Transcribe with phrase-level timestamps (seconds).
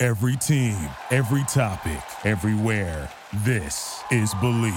[0.00, 0.76] Every team,
[1.10, 3.10] every topic, everywhere.
[3.42, 4.72] This is Believe.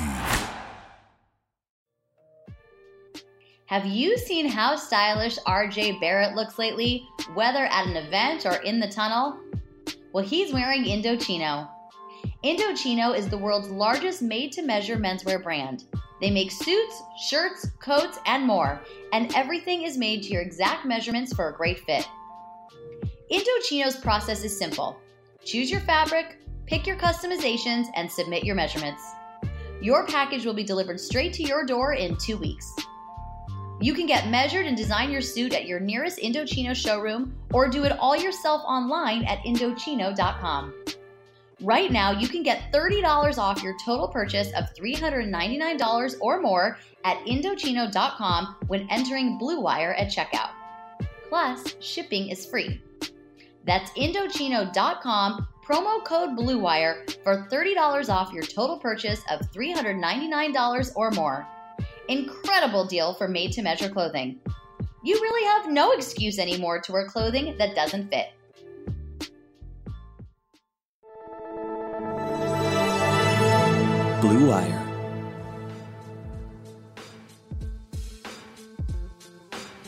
[3.67, 8.80] Have you seen how stylish RJ Barrett looks lately, whether at an event or in
[8.80, 9.38] the tunnel?
[10.11, 11.69] Well, he's wearing Indochino.
[12.44, 15.83] Indochino is the world's largest made to measure menswear brand.
[16.19, 16.99] They make suits,
[17.30, 18.81] shirts, coats, and more,
[19.13, 22.08] and everything is made to your exact measurements for a great fit.
[23.31, 24.99] Indochino's process is simple
[25.45, 29.03] choose your fabric, pick your customizations, and submit your measurements.
[29.81, 32.72] Your package will be delivered straight to your door in two weeks.
[33.81, 37.83] You can get measured and design your suit at your nearest Indochino showroom or do
[37.83, 40.73] it all yourself online at Indochino.com.
[41.61, 47.17] Right now, you can get $30 off your total purchase of $399 or more at
[47.26, 50.52] Indochino.com when entering Blue Wire at checkout.
[51.30, 52.81] Plus, shipping is free.
[53.66, 61.48] That's Indochino.com, promo code BLUEWIRE for $30 off your total purchase of $399 or more.
[62.09, 64.39] Incredible deal for made to measure clothing.
[65.04, 68.28] You really have no excuse anymore to wear clothing that doesn't fit.
[74.22, 74.80] Blue Wire.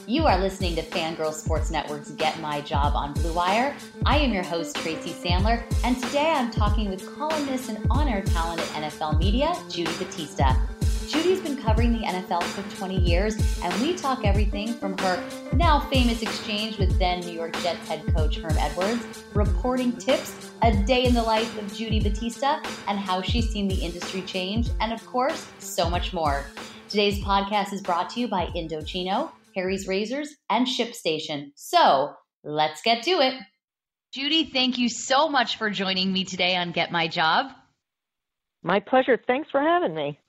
[0.06, 3.74] You are listening to Fangirl Sports Network's Get My Job on Blue Wire.
[4.06, 8.22] I am your host, Tracy Sandler, and today I'm talking with columnist and on air
[8.22, 10.58] talent at NFL Media, Judy Battista.
[11.08, 15.24] Judy's been covering the NFL for 20 years, and we talk everything from her
[15.54, 20.76] now famous exchange with then New York Jets head coach Herm Edwards, reporting tips, a
[20.84, 24.92] day in the life of Judy Battista, and how she's seen the industry change, and
[24.92, 26.46] of course, so much more.
[26.90, 31.52] Today's podcast is brought to you by Indochino, Harry's Razors, and ShipStation.
[31.56, 33.36] So let's get to it.
[34.12, 37.48] Judy, thank you so much for joining me today on Get My Job.
[38.62, 39.20] My pleasure.
[39.26, 40.20] Thanks for having me.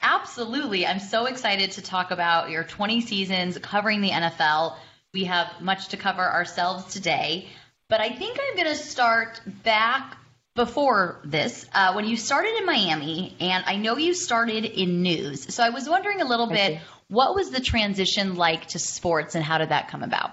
[0.00, 0.86] Absolutely.
[0.86, 4.76] I'm so excited to talk about your 20 seasons covering the NFL.
[5.14, 7.48] We have much to cover ourselves today,
[7.88, 10.16] but I think I'm going to start back
[10.54, 15.54] before this uh, when you started in Miami, and I know you started in news.
[15.54, 19.44] So I was wondering a little bit what was the transition like to sports and
[19.44, 20.30] how did that come about?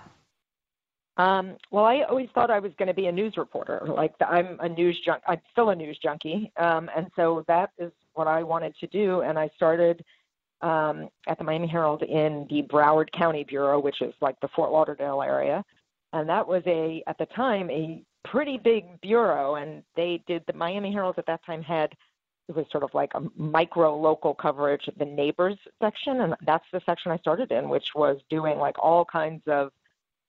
[1.18, 3.88] Um, well, I always thought I was going to be a news reporter.
[3.88, 5.24] Like I'm a news junk.
[5.28, 9.22] I'm still a news junkie, um, and so that is what I wanted to do.
[9.22, 10.04] And I started
[10.62, 14.72] um, at the Miami Herald in the Broward County Bureau, which is like the Fort
[14.72, 15.64] Lauderdale area,
[16.12, 19.56] and that was a at the time a pretty big bureau.
[19.56, 21.94] And they did the Miami Herald at that time had
[22.48, 26.66] it was sort of like a micro local coverage of the neighbors section, and that's
[26.72, 29.72] the section I started in, which was doing like all kinds of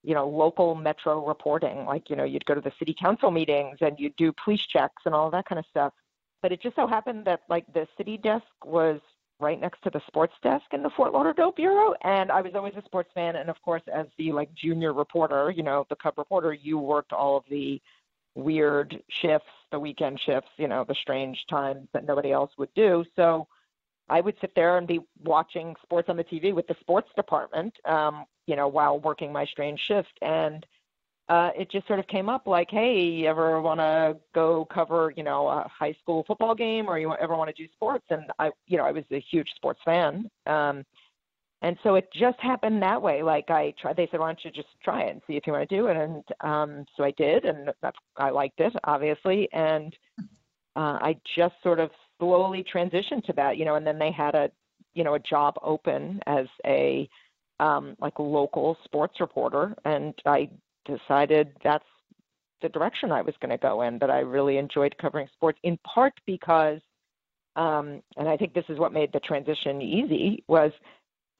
[0.07, 1.85] you know, local metro reporting.
[1.85, 5.03] Like, you know, you'd go to the city council meetings and you'd do police checks
[5.05, 5.93] and all that kind of stuff.
[6.43, 9.01] But it just so happened that like the city desk was
[9.41, 12.75] right next to the sports desk in the Fort Lauderdale bureau, and I was always
[12.77, 13.35] a sports fan.
[13.35, 17.13] And of course, as the like junior reporter, you know, the cub reporter, you worked
[17.13, 17.83] all of the
[18.37, 23.05] weird shifts, the weekend shifts, you know, the strange times that nobody else would do.
[23.17, 23.49] So
[24.09, 27.75] I would sit there and be watching sports on the TV with the sports department,
[27.85, 30.13] um, you know, while working my strange shift.
[30.23, 30.65] And
[31.29, 35.13] uh, it just sort of came up like, hey, you ever want to go cover,
[35.17, 38.05] you know, a high school football game or you ever want to do sports?
[38.11, 40.31] And I, you know, I was a huge sports fan.
[40.47, 40.85] Um,
[41.63, 43.23] and so it just happened that way.
[43.23, 45.55] Like I tried, they said, why don't you just try it and see if you
[45.55, 45.97] want to do it?
[45.97, 47.71] And um, so I did, and
[48.17, 49.49] I liked it, obviously.
[49.53, 49.95] And
[50.77, 54.35] uh, I just sort of slowly transitioned to that, you know, and then they had
[54.35, 54.51] a,
[54.95, 57.09] you know, a job open as a,
[57.59, 59.75] um, like local sports reporter.
[59.87, 60.51] And I
[60.85, 61.85] decided that's
[62.61, 65.79] the direction I was going to go in, that I really enjoyed covering sports in
[65.79, 66.81] part because,
[67.57, 70.73] um, and I think this is what made the transition easy was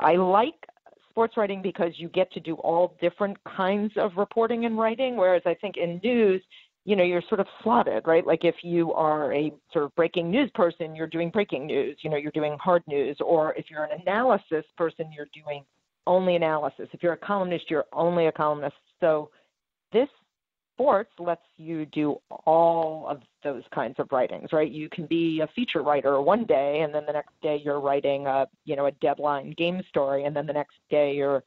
[0.01, 0.55] I like
[1.11, 5.43] sports writing because you get to do all different kinds of reporting and writing, whereas
[5.47, 6.43] I think in news,
[6.85, 8.27] you know, you're sort of slotted, right?
[8.27, 12.11] Like if you are a sort of breaking news person, you're doing breaking news, you
[12.11, 13.17] know, you're doing hard news.
[13.21, 15.65] Or if you're an analysis person, you're doing
[16.07, 16.89] only analysis.
[16.93, 18.77] If you're a columnist, you're only a columnist.
[19.01, 19.31] So
[19.93, 20.09] this
[20.77, 24.71] sports lets you do all of those kinds of writings, right?
[24.71, 28.27] You can be a feature writer one day, and then the next day you're writing
[28.27, 31.43] a you know a deadline game story, and then the next day you're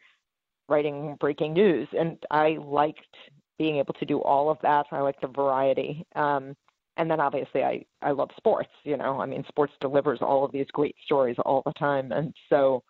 [0.68, 1.88] writing breaking news.
[1.98, 3.16] And I liked
[3.58, 4.88] being able to do all of that.
[4.92, 6.06] I like the variety.
[6.16, 6.56] Um,
[6.98, 8.70] and then obviously I I love sports.
[8.84, 12.34] You know, I mean, sports delivers all of these great stories all the time, and
[12.50, 12.84] so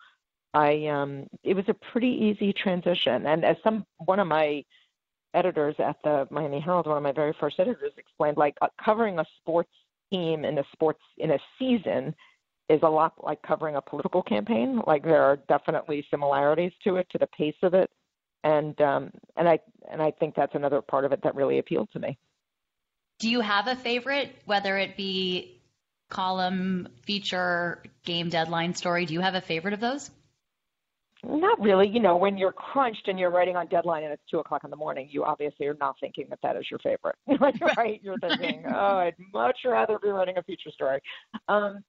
[0.54, 3.26] I um it was a pretty easy transition.
[3.26, 4.64] And as some one of my
[5.34, 9.18] editors at the Miami Herald, one of my very first editors, explained like uh, covering
[9.18, 9.70] a sports
[10.12, 12.14] team in a sports in a season
[12.68, 14.80] is a lot like covering a political campaign.
[14.86, 17.90] Like there are definitely similarities to it, to the pace of it,
[18.44, 19.58] and um, and I
[19.90, 22.18] and I think that's another part of it that really appealed to me.
[23.18, 25.60] Do you have a favorite, whether it be
[26.08, 29.04] column, feature, game deadline story?
[29.06, 30.10] Do you have a favorite of those?
[31.24, 31.88] Not really.
[31.88, 34.70] You know, when you're crunched and you're writing on deadline and it's two o'clock in
[34.70, 37.16] the morning, you obviously are not thinking that that is your favorite.
[37.76, 38.00] right?
[38.02, 41.00] You're thinking, oh, I'd much rather be writing a feature story.
[41.48, 41.84] Um,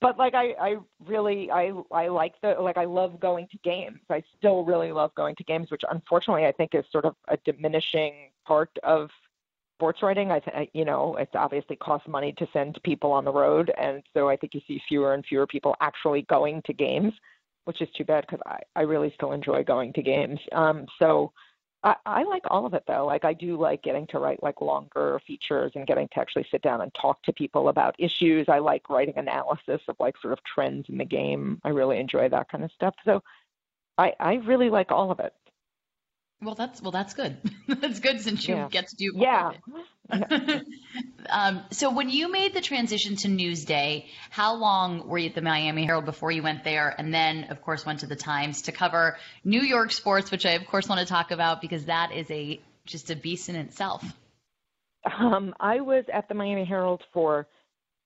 [0.00, 0.76] but like I, I
[1.06, 4.00] really I I like the like I love going to games.
[4.08, 7.36] I still really love going to games, which unfortunately I think is sort of a
[7.44, 9.10] diminishing part of
[9.76, 10.30] sports writing.
[10.30, 14.02] I, th- you know, it obviously costs money to send people on the road, and
[14.14, 17.12] so I think you see fewer and fewer people actually going to games,
[17.70, 20.40] which is too bad because I, I really still enjoy going to games.
[20.50, 21.32] Um, so
[21.84, 23.06] I, I like all of it though.
[23.06, 26.62] Like I do like getting to write like longer features and getting to actually sit
[26.62, 28.48] down and talk to people about issues.
[28.48, 31.60] I like writing analysis of like sort of trends in the game.
[31.62, 32.96] I really enjoy that kind of stuff.
[33.04, 33.22] So
[33.96, 35.32] I, I really like all of it.
[36.42, 37.36] Well, that's well, that's good.
[37.68, 38.68] that's good since you Yeah.
[38.70, 39.12] get to do.
[39.14, 39.52] Yeah.
[41.30, 45.42] um, so when you made the transition to Newsday, how long were you at the
[45.42, 48.72] Miami Herald before you went there, and then of course went to the Times to
[48.72, 52.30] cover New York sports, which I of course want to talk about because that is
[52.30, 54.02] a just a beast in itself.
[55.18, 57.46] Um, I was at the Miami Herald for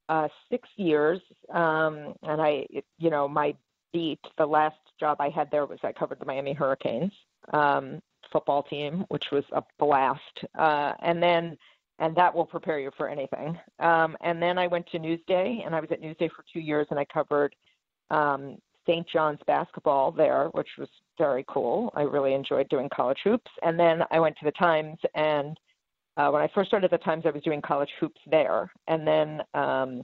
[0.08, 1.20] uh, six years,
[1.52, 2.66] um, and I,
[2.98, 3.54] you know, my
[3.92, 7.12] beat, the last job I had there was I covered the Miami Hurricanes
[7.52, 8.00] um,
[8.34, 11.56] football team, which was a blast, uh, and then,
[12.00, 13.58] and that will prepare you for anything.
[13.78, 16.86] Um, and then I went to Newsday, and I was at Newsday for two years,
[16.90, 17.54] and I covered
[18.10, 19.08] um, St.
[19.08, 21.92] John's basketball there, which was very cool.
[21.94, 25.56] I really enjoyed doing college hoops, and then I went to the Times and
[26.16, 29.42] uh, when I first started the Times, I was doing college hoops there, and then
[29.52, 30.02] um,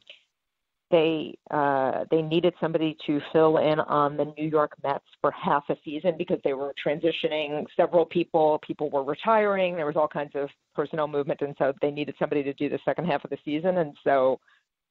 [0.90, 5.64] they uh, they needed somebody to fill in on the New York Mets for half
[5.68, 8.58] a season because they were transitioning several people.
[8.66, 9.76] People were retiring.
[9.76, 12.78] There was all kinds of personnel movement, and so they needed somebody to do the
[12.84, 13.78] second half of the season.
[13.78, 14.40] And so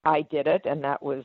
[0.06, 1.24] I did it, and that was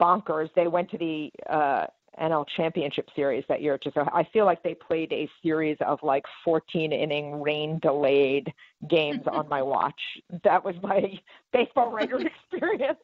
[0.00, 0.48] bonkers.
[0.56, 1.86] They went to the uh,
[2.20, 3.78] NL Championship Series that year.
[3.78, 8.52] Just I feel like they played a series of like 14 inning rain delayed
[8.88, 10.00] games on my watch.
[10.44, 11.18] That was my
[11.52, 12.18] baseball writer
[12.52, 13.00] experience,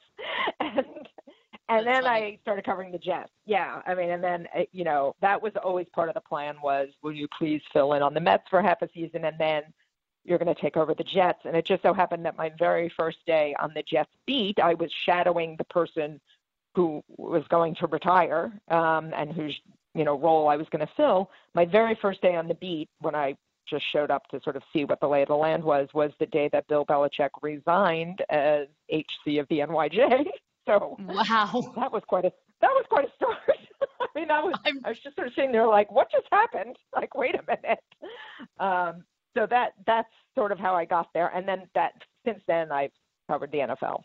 [0.60, 0.86] and
[1.68, 2.24] and That's then funny.
[2.24, 3.30] I started covering the Jets.
[3.46, 6.56] Yeah, I mean, and then uh, you know that was always part of the plan
[6.62, 9.62] was will you please fill in on the Mets for half a season and then
[10.24, 11.40] you're going to take over the Jets.
[11.44, 14.74] And it just so happened that my very first day on the Jets beat, I
[14.74, 16.20] was shadowing the person
[16.75, 19.58] who was going to retire um, and whose
[19.94, 21.31] you know role I was going to fill.
[21.55, 23.37] My very first day on the beat, when I
[23.69, 26.11] just showed up to sort of see what the lay of the land was, was
[26.19, 30.27] the day that Bill Belichick resigned as HC of the NYJ.
[30.67, 31.72] So Wow.
[31.77, 33.39] that was quite a that was quite a start.
[34.00, 36.27] I mean, I was I'm- I was just sort of sitting there like, what just
[36.31, 36.77] happened?
[36.94, 37.82] Like, wait a minute.
[38.60, 39.05] Um,
[39.36, 41.93] so that that's sort of how I got there, and then that
[42.27, 42.93] since then I've
[43.29, 44.03] covered the NFL.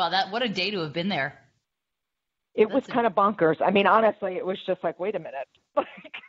[0.00, 1.38] Wow, that what a day to have been there.
[2.54, 3.56] It was a- kind of bonkers.
[3.60, 5.86] I mean, honestly, it was just like, wait a minute, like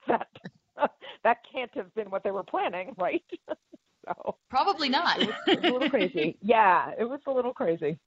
[0.10, 0.28] that
[1.24, 3.24] that can't have been what they were planning, right?
[4.06, 5.22] so Probably not.
[5.22, 6.38] it was a little crazy.
[6.42, 7.98] Yeah, it was a little crazy.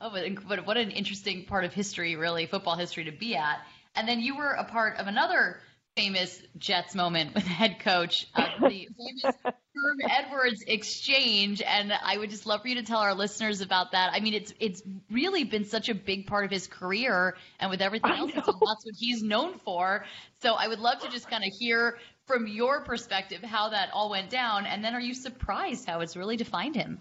[0.00, 3.58] Oh, but, but what an interesting part of history, really, football history to be at.
[3.96, 5.60] And then you were a part of another
[5.96, 11.62] famous Jets moment with head coach, uh, the famous Herm Edwards exchange.
[11.62, 14.12] And I would just love for you to tell our listeners about that.
[14.12, 17.82] I mean, it's it's really been such a big part of his career, and with
[17.82, 20.04] everything I else, that's what he's known for.
[20.40, 24.10] So I would love to just kind of hear from your perspective how that all
[24.10, 27.00] went down, and then are you surprised how it's really defined him?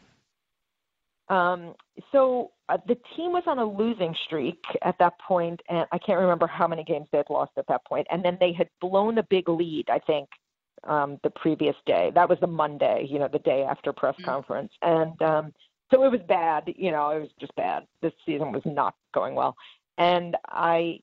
[1.31, 1.75] Um,
[2.11, 6.19] so uh, the team was on a losing streak at that point, and I can't
[6.19, 8.05] remember how many games they had lost at that point.
[8.11, 10.27] And then they had blown a big lead, I think,
[10.83, 12.11] um, the previous day.
[12.13, 14.25] That was the Monday, you know, the day after press Mhm.
[14.25, 14.73] conference.
[14.81, 15.53] And um,
[15.89, 16.73] so it was bad.
[16.75, 17.87] You know, it was just bad.
[18.01, 19.55] This season was not going well.
[19.97, 20.99] And I,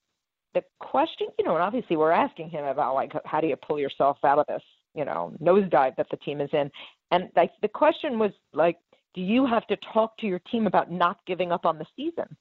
[0.53, 3.79] the question, you know, and obviously we're asking him about like, how do you pull
[3.79, 4.63] yourself out of this?
[4.95, 6.71] you know nosedive that the team is in.
[7.11, 8.79] And like the question was like,
[9.15, 12.37] do you have to talk to your team about not giving up on the season?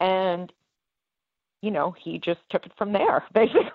[0.00, 0.52] And
[1.62, 3.22] you know, he just took it from there.
[3.34, 3.70] Basically,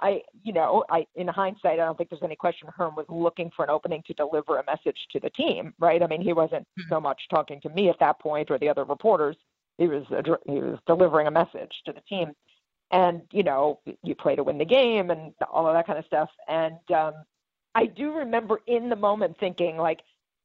[0.00, 3.50] I, you know, I in hindsight, I don't think there's any question Herm was looking
[3.54, 6.02] for an opening to deliver a message to the team, right?
[6.02, 6.88] I mean, he wasn't mm-hmm.
[6.88, 9.36] so much talking to me at that point or the other reporters.
[9.78, 10.04] He was
[10.46, 12.32] he was delivering a message to the team,
[12.90, 16.04] and you know, you play to win the game and all of that kind of
[16.04, 16.28] stuff.
[16.48, 17.14] And um,
[17.74, 20.00] I do remember in the moment thinking like,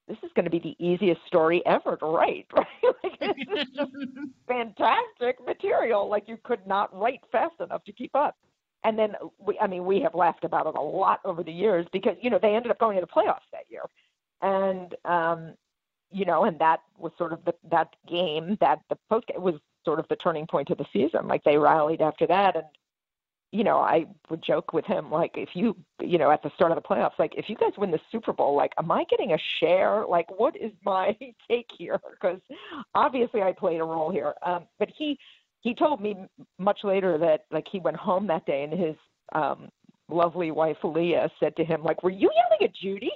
[0.07, 2.67] this is going to be the easiest story ever to write, right?
[3.03, 3.91] like this is just
[4.47, 6.07] fantastic material.
[6.07, 8.35] Like you could not write fast enough to keep up.
[8.83, 11.87] And then we, I mean, we have laughed about it a lot over the years
[11.91, 13.81] because you know they ended up going to the playoffs that year,
[14.43, 15.55] and um,
[16.11, 19.99] you know, and that was sort of the that game that the post was sort
[19.99, 21.27] of the turning point of the season.
[21.27, 22.65] Like they rallied after that, and
[23.55, 26.73] you know, I would joke with him, like, if you, you know, at the start
[26.73, 29.31] of the playoffs, like, if you guys win the Super Bowl, like, am I getting
[29.31, 30.03] a share?
[30.05, 31.17] Like, what is my
[31.49, 31.97] take here?
[32.11, 32.41] Because
[32.93, 34.33] obviously I played a role here.
[34.45, 35.17] Um, but he,
[35.61, 36.17] he told me
[36.59, 38.95] much later that, like, he went home that day and his
[39.33, 39.69] um,
[40.09, 43.11] lovely wife, Lia, said to him, like, were you yelling at Judy?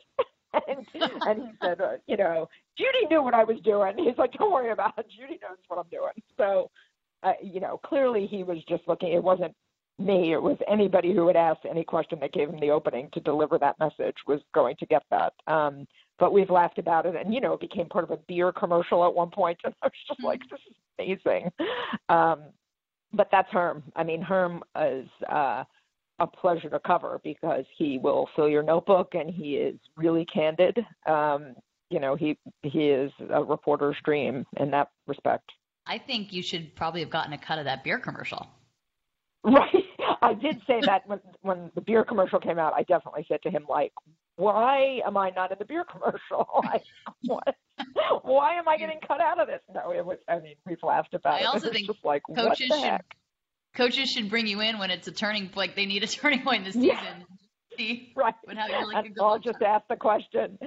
[0.53, 0.85] and,
[1.27, 3.93] and he said, uh, you know, Judy knew what I was doing.
[3.97, 5.05] He's like, don't worry about it.
[5.09, 6.13] Judy knows what I'm doing.
[6.37, 6.71] So,
[7.23, 9.11] uh, you know, clearly he was just looking.
[9.11, 9.53] It wasn't
[9.99, 13.19] me, it was anybody who would ask any question that gave him the opening to
[13.19, 15.33] deliver that message was going to get that.
[15.47, 15.87] Um,
[16.17, 19.05] but we've laughed about it, and you know, it became part of a beer commercial
[19.05, 21.51] at one point, and I was just like, "This is amazing."
[22.09, 22.43] Um,
[23.13, 23.83] but that's Herm.
[23.95, 25.63] I mean, Herm is uh,
[26.19, 30.77] a pleasure to cover because he will fill your notebook, and he is really candid.
[31.07, 31.55] Um,
[31.89, 35.49] you know, he he is a reporter's dream in that respect.
[35.87, 38.47] I think you should probably have gotten a cut of that beer commercial.
[39.41, 39.85] Right.
[40.21, 42.73] I did say that when when the beer commercial came out.
[42.73, 43.93] I definitely said to him like,
[44.35, 46.47] "Why am I not in the beer commercial?
[46.63, 46.83] Like,
[47.25, 47.55] what?
[48.23, 50.17] Why am I getting cut out of this?" No, it was.
[50.27, 51.43] I mean, we've laughed about I it.
[51.43, 52.99] I also think just like, coaches should
[53.75, 56.59] coaches should bring you in when it's a turning like they need a turning point
[56.59, 56.89] in the season.
[56.89, 57.28] Yeah
[57.79, 58.33] see right.
[58.43, 60.57] what how you really I'll just ask the question.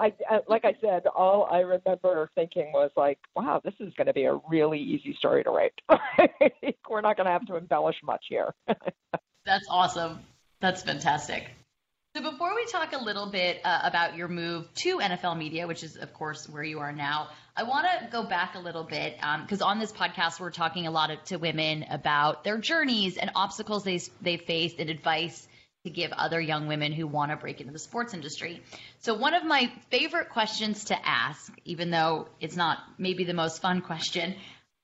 [0.00, 4.06] I, I like I said, all I remember thinking was like, wow, this is going
[4.06, 5.74] to be a really easy story to write.
[6.90, 8.54] We're not going to have to embellish much here.
[9.44, 10.20] That's awesome.
[10.60, 11.48] That's fantastic.
[12.14, 15.82] So before we talk a little bit uh, about your move to NFL media, which
[15.82, 19.16] is of course where you are now, I want to go back a little bit
[19.16, 23.16] because um, on this podcast we're talking a lot of, to women about their journeys
[23.16, 25.48] and obstacles they they faced and advice
[25.84, 28.62] to give other young women who want to break into the sports industry.
[29.00, 33.60] So, one of my favorite questions to ask, even though it's not maybe the most
[33.60, 34.34] fun question,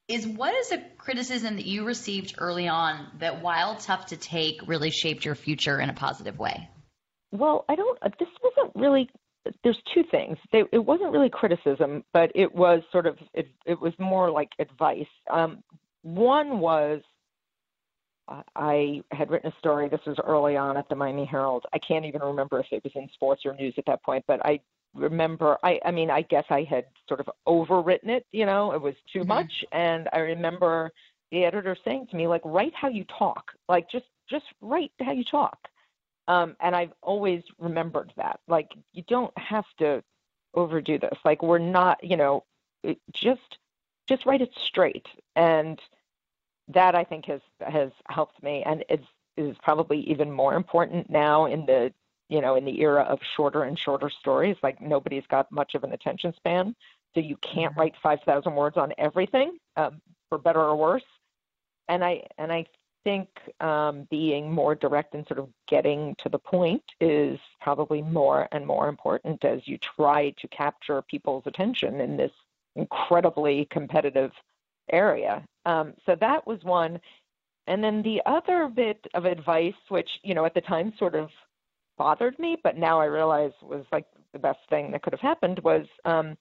[0.08, 4.66] is what is a criticism that you received early on that, while tough to take,
[4.66, 6.68] really shaped your future in a positive way?
[7.30, 9.10] Well, I don't, this wasn't really,
[9.62, 10.38] there's two things.
[10.52, 15.06] It wasn't really criticism, but it was sort of, it, it was more like advice.
[15.30, 15.62] Um,
[16.02, 17.02] one was,
[18.56, 19.88] I had written a story.
[19.88, 21.64] This was early on at the Miami Herald.
[21.72, 24.44] I can't even remember if it was in sports or news at that point, but
[24.44, 24.60] I
[24.94, 25.58] remember.
[25.62, 28.26] I, I mean, I guess I had sort of overwritten it.
[28.32, 29.28] You know, it was too mm-hmm.
[29.28, 30.90] much, and I remember
[31.30, 33.52] the editor saying to me, like, write how you talk.
[33.68, 35.58] Like, just just write how you talk.
[36.26, 38.40] Um, and I've always remembered that.
[38.46, 40.02] Like, you don't have to
[40.54, 41.18] overdo this.
[41.24, 42.02] Like, we're not.
[42.02, 42.44] You know,
[43.12, 43.58] just
[44.06, 45.06] just write it straight
[45.36, 45.80] and
[46.68, 49.06] that I think has has helped me, and it's
[49.36, 51.92] is probably even more important now in the
[52.28, 54.56] you know in the era of shorter and shorter stories.
[54.62, 56.74] Like nobody's got much of an attention span,
[57.14, 57.80] so you can't mm-hmm.
[57.80, 61.04] write five thousand words on everything, um, for better or worse.
[61.88, 62.66] And I and I
[63.04, 63.28] think
[63.60, 68.66] um, being more direct and sort of getting to the point is probably more and
[68.66, 72.32] more important as you try to capture people's attention in this
[72.76, 74.30] incredibly competitive
[74.92, 75.44] area.
[75.66, 77.00] Um, so that was one.
[77.66, 81.28] And then the other bit of advice, which, you know, at the time sort of
[81.98, 85.58] bothered me, but now I realize was like the best thing that could have happened
[85.60, 86.36] was um,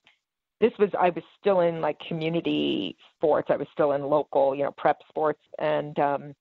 [0.61, 3.49] this was, I was still in like community sports.
[3.51, 6.35] I was still in local, you know, prep sports and um,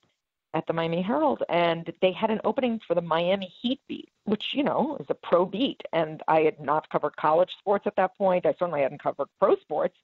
[0.54, 1.42] at the Miami Herald.
[1.48, 5.14] And they had an opening for the Miami Heat beat, which, you know, is a
[5.14, 5.80] pro beat.
[5.92, 8.46] And I had not covered college sports at that point.
[8.46, 9.96] I certainly hadn't covered pro sports.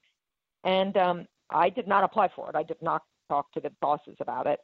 [0.65, 2.57] And um, I did not apply for it.
[2.57, 4.61] I did not talk to the bosses about it.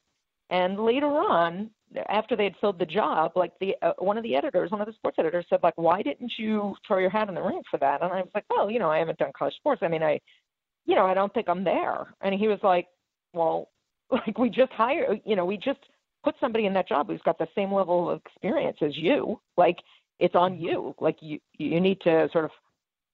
[0.51, 1.71] And later on,
[2.09, 4.87] after they had filled the job, like the uh, one of the editors, one of
[4.87, 7.79] the sports editors said, like, why didn't you throw your hat in the ring for
[7.79, 8.03] that?
[8.03, 9.83] And I was like, well, you know, I haven't done college sports.
[9.85, 10.19] I mean, I,
[10.87, 12.15] you know, I don't think I'm there.
[12.23, 12.87] And he was like,
[13.35, 13.69] well,
[14.11, 15.81] like we just hired, you know, we just
[16.25, 19.39] put somebody in that job who's got the same level of experience as you.
[19.57, 19.77] Like,
[20.19, 20.95] it's on you.
[21.01, 22.51] Like you you need to sort of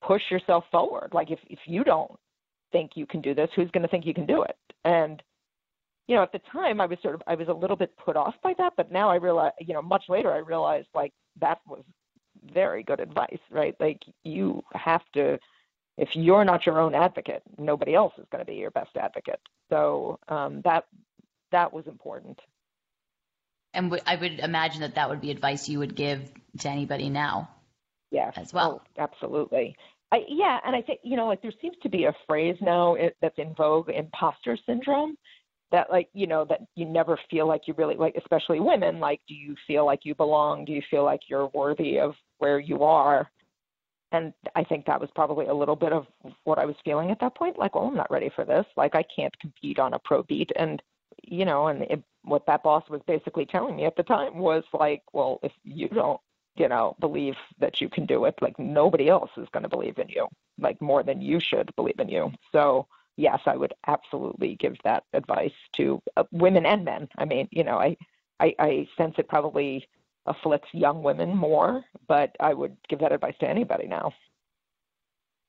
[0.03, 1.11] push yourself forward.
[1.13, 2.13] Like if if you don't
[2.75, 4.57] think you can do this, who's going to think you can do it?
[4.85, 5.23] And
[6.09, 8.17] you know, at the time I was sort of I was a little bit put
[8.17, 11.61] off by that, but now I realize, you know, much later I realized like that
[11.67, 11.85] was
[12.53, 13.75] very good advice, right?
[13.81, 15.39] Like you have to
[15.97, 19.41] if you're not your own advocate, nobody else is going to be your best advocate.
[19.71, 20.85] So um, that
[21.53, 22.39] that was important.
[23.73, 26.21] And w- I would imagine that that would be advice you would give
[26.61, 27.49] to anybody now.
[28.11, 28.83] Yeah, as well.
[28.83, 29.77] Oh, absolutely.
[30.13, 32.95] I, yeah, and I think you know, like there seems to be a phrase now
[32.95, 35.17] it, that's in vogue, imposter syndrome.
[35.73, 39.01] That like you know that you never feel like you really like, especially women.
[39.01, 40.65] Like, do you feel like you belong?
[40.65, 43.31] Do you feel like you're worthy of where you are?
[44.13, 46.07] And I think that was probably a little bit of
[46.45, 47.59] what I was feeling at that point.
[47.59, 48.65] Like, well, I'm not ready for this.
[48.77, 50.51] Like, I can't compete on a pro beat.
[50.57, 50.81] And
[51.23, 54.65] you know, and it, what that boss was basically telling me at the time was
[54.73, 56.21] like, well, if you don't
[56.57, 58.35] you know, believe that you can do it.
[58.41, 61.99] Like nobody else is going to believe in you, like more than you should believe
[61.99, 62.33] in you.
[62.53, 67.09] So yes, I would absolutely give that advice to uh, women and men.
[67.19, 67.97] I mean, you know, I,
[68.41, 69.89] I, I sense it probably
[70.27, 74.13] afflicts young women more, but I would give that advice to anybody now.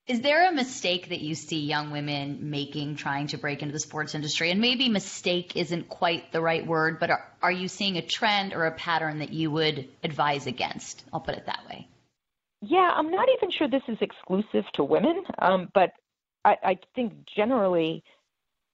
[0.07, 3.79] Is there a mistake that you see young women making trying to break into the
[3.79, 4.51] sports industry?
[4.51, 8.53] And maybe mistake isn't quite the right word, but are, are you seeing a trend
[8.53, 11.03] or a pattern that you would advise against?
[11.11, 11.87] I'll put it that way.
[12.61, 15.91] Yeah, I'm not even sure this is exclusive to women, um, but
[16.43, 18.03] I, I think generally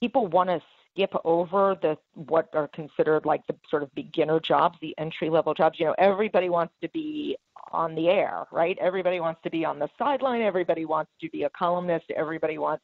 [0.01, 0.61] people want to
[0.91, 5.53] skip over the what are considered like the sort of beginner jobs, the entry level
[5.53, 5.79] jobs.
[5.79, 7.37] You know, everybody wants to be
[7.71, 8.77] on the air, right?
[8.79, 10.41] Everybody wants to be on the sideline.
[10.41, 12.05] Everybody wants to be a columnist.
[12.15, 12.83] Everybody wants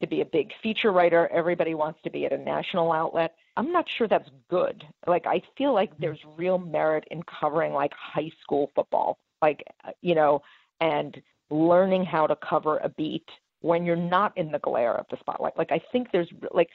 [0.00, 1.28] to be a big feature writer.
[1.32, 3.34] Everybody wants to be at a national outlet.
[3.56, 4.84] I'm not sure that's good.
[5.06, 9.90] Like, I feel like there's real merit in covering like high school football, like, uh,
[10.00, 10.42] you know,
[10.80, 11.20] and
[11.50, 13.28] learning how to cover a beat
[13.60, 15.56] when you're not in the glare of the spotlight.
[15.58, 16.68] Like, I think there's like,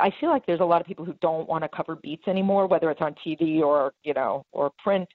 [0.00, 2.66] I feel like there's a lot of people who don't want to cover beats anymore,
[2.66, 5.08] whether it's on TV or, you know, or print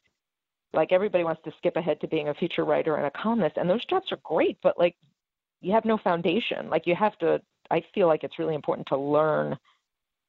[0.73, 3.69] like everybody wants to skip ahead to being a feature writer and a columnist and
[3.69, 4.95] those jobs are great but like
[5.61, 6.69] you have no foundation.
[6.69, 9.55] Like you have to i feel like it's really important to learn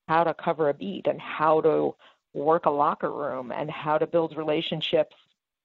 [0.09, 1.95] how to cover a beat and how to
[2.35, 5.17] work a locker room and how to build relationships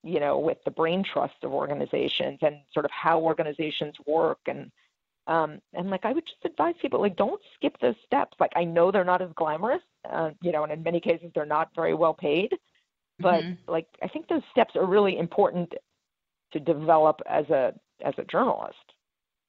[0.01, 4.39] you know with the brain trust of organizations and sort of how organizations work.
[4.47, 4.71] And
[5.27, 8.37] um and like i would just advise people like don't skip those steps.
[8.39, 11.45] Like i know they're not as glamorous uh, you know and in many cases they're
[11.45, 12.53] not very well paid
[13.19, 13.71] but mm-hmm.
[13.71, 15.73] like I think those steps are really important
[16.53, 17.73] to develop as a
[18.03, 18.75] as a journalist.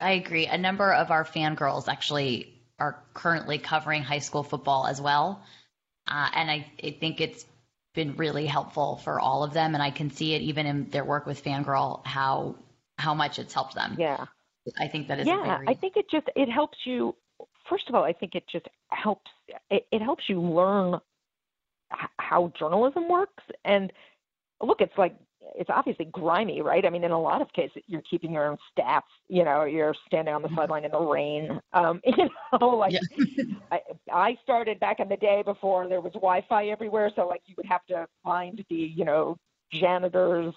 [0.00, 0.46] I agree.
[0.46, 5.42] A number of our fangirls actually are currently covering high school football as well,
[6.06, 7.46] uh, and I, I think it's
[7.94, 9.74] been really helpful for all of them.
[9.74, 12.56] And I can see it even in their work with Fangirl how
[12.98, 13.96] how much it's helped them.
[13.98, 14.26] Yeah,
[14.78, 15.26] I think that is.
[15.26, 15.68] Yeah, very...
[15.68, 17.14] I think it just it helps you.
[17.68, 19.30] First of all, I think it just helps.
[19.70, 21.00] It, it helps you learn
[22.18, 23.44] how journalism works.
[23.64, 23.92] And
[24.60, 25.16] look, it's like
[25.54, 26.84] it's obviously grimy, right?
[26.84, 29.04] I mean, in a lot of cases, you're keeping your own staff.
[29.28, 30.56] You know, you're standing on the mm-hmm.
[30.56, 31.60] sideline in the rain.
[31.72, 32.28] Um, you
[32.60, 33.44] know, like yeah.
[33.70, 33.80] I,
[34.12, 37.66] I started back in the day before there was Wi-Fi everywhere, so like you would
[37.66, 39.36] have to find the you know
[39.72, 40.54] janitor's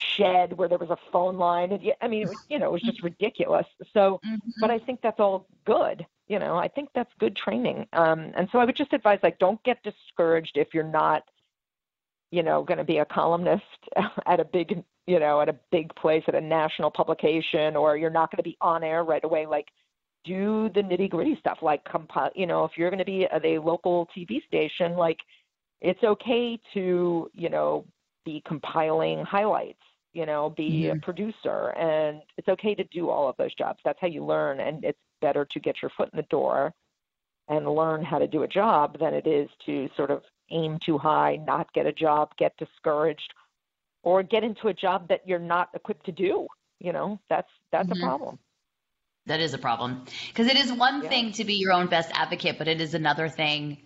[0.00, 2.72] shed where there was a phone line, and I mean, it was, you know, it
[2.72, 3.66] was just ridiculous.
[3.92, 4.36] So, mm-hmm.
[4.60, 7.86] but I think that's all good you know, I think that's good training.
[7.92, 11.22] Um, and so I would just advise, like, don't get discouraged if you're not,
[12.30, 13.62] you know, going to be a columnist
[14.26, 18.10] at a big, you know, at a big place at a national publication, or you're
[18.10, 19.46] not going to be on air right away.
[19.46, 19.68] Like,
[20.24, 21.58] do the nitty gritty stuff.
[21.62, 25.18] Like, compile, you know, if you're going to be at a local TV station, like,
[25.80, 27.86] it's okay to, you know,
[28.24, 29.78] be compiling highlights
[30.14, 30.98] you know, be mm-hmm.
[30.98, 31.68] a producer.
[31.78, 33.78] And it's okay to do all of those jobs.
[33.84, 34.58] That's how you learn.
[34.58, 36.72] And it's better to get your foot in the door
[37.48, 40.98] and learn how to do a job than it is to sort of aim too
[40.98, 43.32] high, not get a job, get discouraged,
[44.02, 46.46] or get into a job that you're not equipped to do.
[46.78, 48.02] You know, that's that's mm-hmm.
[48.02, 48.38] a problem.
[49.26, 51.08] That is a problem because it is one yeah.
[51.08, 53.78] thing to be your own best advocate, but it is another thing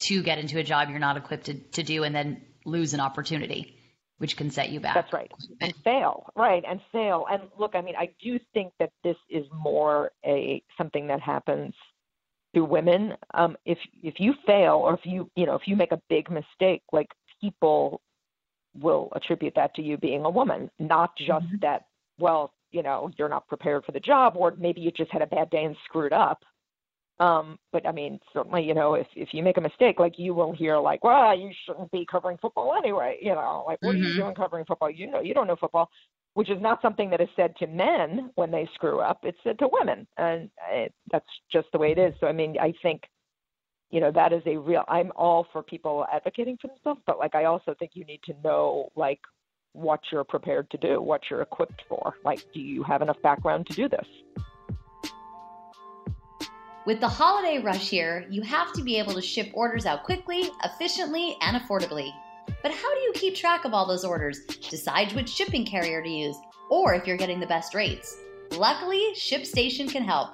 [0.00, 3.00] to get into a job you're not equipped to, to do and then lose an
[3.00, 3.77] opportunity
[4.18, 4.94] which can set you back.
[4.94, 5.30] That's right.
[5.60, 6.26] And fail.
[6.36, 6.64] Right.
[6.68, 7.26] And fail.
[7.30, 11.74] And look, I mean, I do think that this is more a something that happens
[12.54, 13.14] to women.
[13.34, 16.30] Um, if if you fail or if you you know, if you make a big
[16.30, 17.08] mistake, like
[17.40, 18.00] people
[18.80, 21.56] will attribute that to you being a woman, not just mm-hmm.
[21.62, 21.86] that,
[22.18, 25.26] well, you know, you're not prepared for the job or maybe you just had a
[25.26, 26.42] bad day and screwed up.
[27.20, 30.34] Um, but I mean, certainly, you know, if if you make a mistake, like you
[30.34, 33.18] will hear, like, well, you shouldn't be covering football anyway.
[33.20, 34.02] You know, like, what mm-hmm.
[34.02, 34.22] are you mm-hmm.
[34.22, 34.90] doing covering football?
[34.90, 35.90] You know, you don't know football,
[36.34, 39.18] which is not something that is said to men when they screw up.
[39.24, 42.14] It's said to women, and it, that's just the way it is.
[42.20, 43.02] So, I mean, I think,
[43.90, 44.84] you know, that is a real.
[44.86, 48.34] I'm all for people advocating for themselves, but like, I also think you need to
[48.44, 49.20] know, like,
[49.72, 52.14] what you're prepared to do, what you're equipped for.
[52.24, 54.06] Like, do you have enough background to do this?
[56.88, 60.48] With the holiday rush here, you have to be able to ship orders out quickly,
[60.64, 62.10] efficiently, and affordably.
[62.62, 66.08] But how do you keep track of all those orders, decide which shipping carrier to
[66.08, 66.38] use,
[66.70, 68.16] or if you're getting the best rates?
[68.52, 70.30] Luckily, ShipStation can help.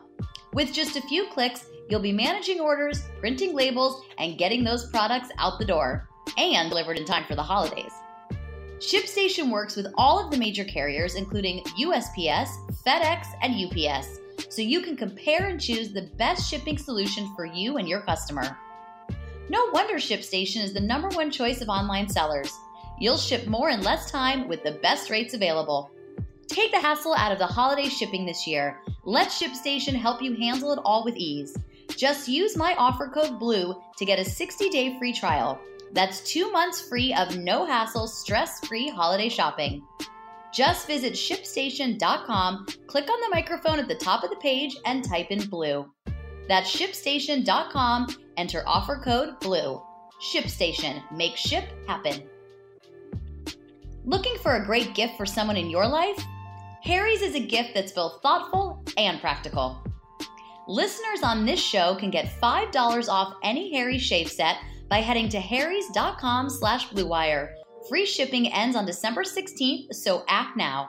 [0.52, 5.30] With just a few clicks, you'll be managing orders, printing labels, and getting those products
[5.40, 7.92] out the door, and delivered in time for the holidays.
[8.78, 12.46] ShipStation works with all of the major carriers, including USPS,
[12.86, 17.76] FedEx, and UPS so you can compare and choose the best shipping solution for you
[17.76, 18.56] and your customer.
[19.48, 22.50] No wonder ShipStation is the number one choice of online sellers.
[22.98, 25.90] You'll ship more in less time with the best rates available.
[26.46, 28.80] Take the hassle out of the holiday shipping this year.
[29.04, 31.56] Let ShipStation help you handle it all with ease.
[31.96, 35.60] Just use my offer code BLUE to get a 60 day free trial.
[35.92, 39.84] That's two months free of no hassle, stress free holiday shopping.
[40.54, 45.30] Just visit shipstation.com, click on the microphone at the top of the page, and type
[45.30, 45.90] in blue.
[46.48, 49.82] That's shipstation.com, enter offer code BLUE.
[50.22, 52.22] ShipStation, make ship happen.
[54.04, 56.22] Looking for a great gift for someone in your life?
[56.82, 59.82] Harry's is a gift that's both thoughtful and practical.
[60.68, 65.40] Listeners on this show can get $5 off any Harry's shave set by heading to
[65.40, 67.54] harrys.com slash bluewire
[67.88, 70.88] Free shipping ends on December 16th, so act now.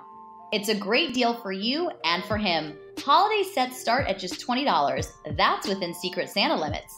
[0.54, 2.78] It's a great deal for you and for him.
[3.00, 5.06] Holiday sets start at just $20.
[5.36, 6.98] That's within Secret Santa limits.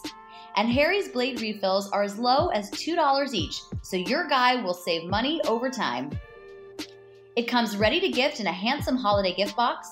[0.54, 5.10] And Harry's blade refills are as low as $2 each, so your guy will save
[5.10, 6.16] money over time.
[7.34, 9.90] It comes ready to gift in a handsome holiday gift box,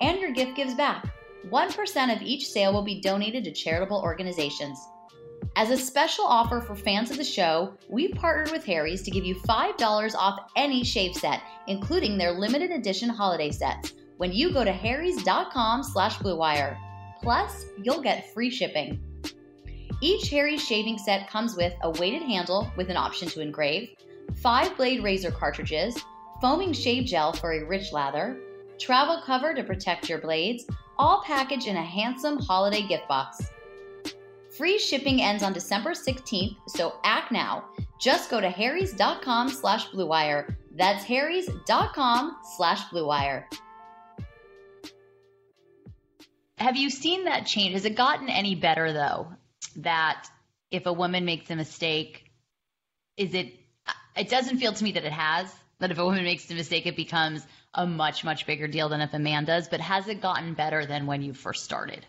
[0.00, 1.04] and your gift gives back.
[1.50, 4.88] 1% of each sale will be donated to charitable organizations.
[5.54, 9.26] As a special offer for fans of the show, we've partnered with Harry's to give
[9.26, 14.64] you $5 off any shave set, including their limited edition holiday sets, when you go
[14.64, 16.78] to harrys.com slash bluewire.
[17.20, 18.98] Plus, you'll get free shipping.
[20.00, 23.90] Each Harry's shaving set comes with a weighted handle with an option to engrave,
[24.36, 26.02] five blade razor cartridges,
[26.40, 28.40] foaming shave gel for a rich lather,
[28.78, 30.64] travel cover to protect your blades,
[30.96, 33.51] all packaged in a handsome holiday gift box.
[34.56, 37.64] Free shipping ends on December 16th, so act now.
[37.98, 40.56] Just go to harrys.com slash bluewire.
[40.74, 43.44] That's harrys.com slash bluewire.
[46.58, 47.72] Have you seen that change?
[47.72, 49.28] Has it gotten any better though?
[49.76, 50.28] That
[50.70, 52.30] if a woman makes a mistake,
[53.16, 53.54] is it,
[54.16, 56.86] it doesn't feel to me that it has, that if a woman makes a mistake,
[56.86, 59.68] it becomes a much, much bigger deal than if a man does.
[59.68, 62.04] But has it gotten better than when you first started?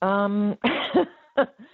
[0.00, 0.56] Um,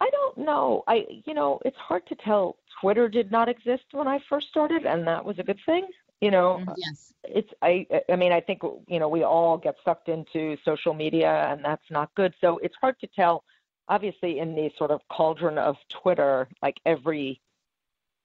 [0.00, 0.84] I don't know.
[0.86, 2.56] I you know, it's hard to tell.
[2.80, 5.88] Twitter did not exist when I first started and that was a good thing.
[6.20, 6.72] You know, mm-hmm.
[6.76, 7.12] yes.
[7.24, 11.48] It's I I mean, I think you know, we all get sucked into social media
[11.50, 12.34] and that's not good.
[12.40, 13.44] So it's hard to tell
[13.88, 17.40] obviously in the sort of cauldron of Twitter, like every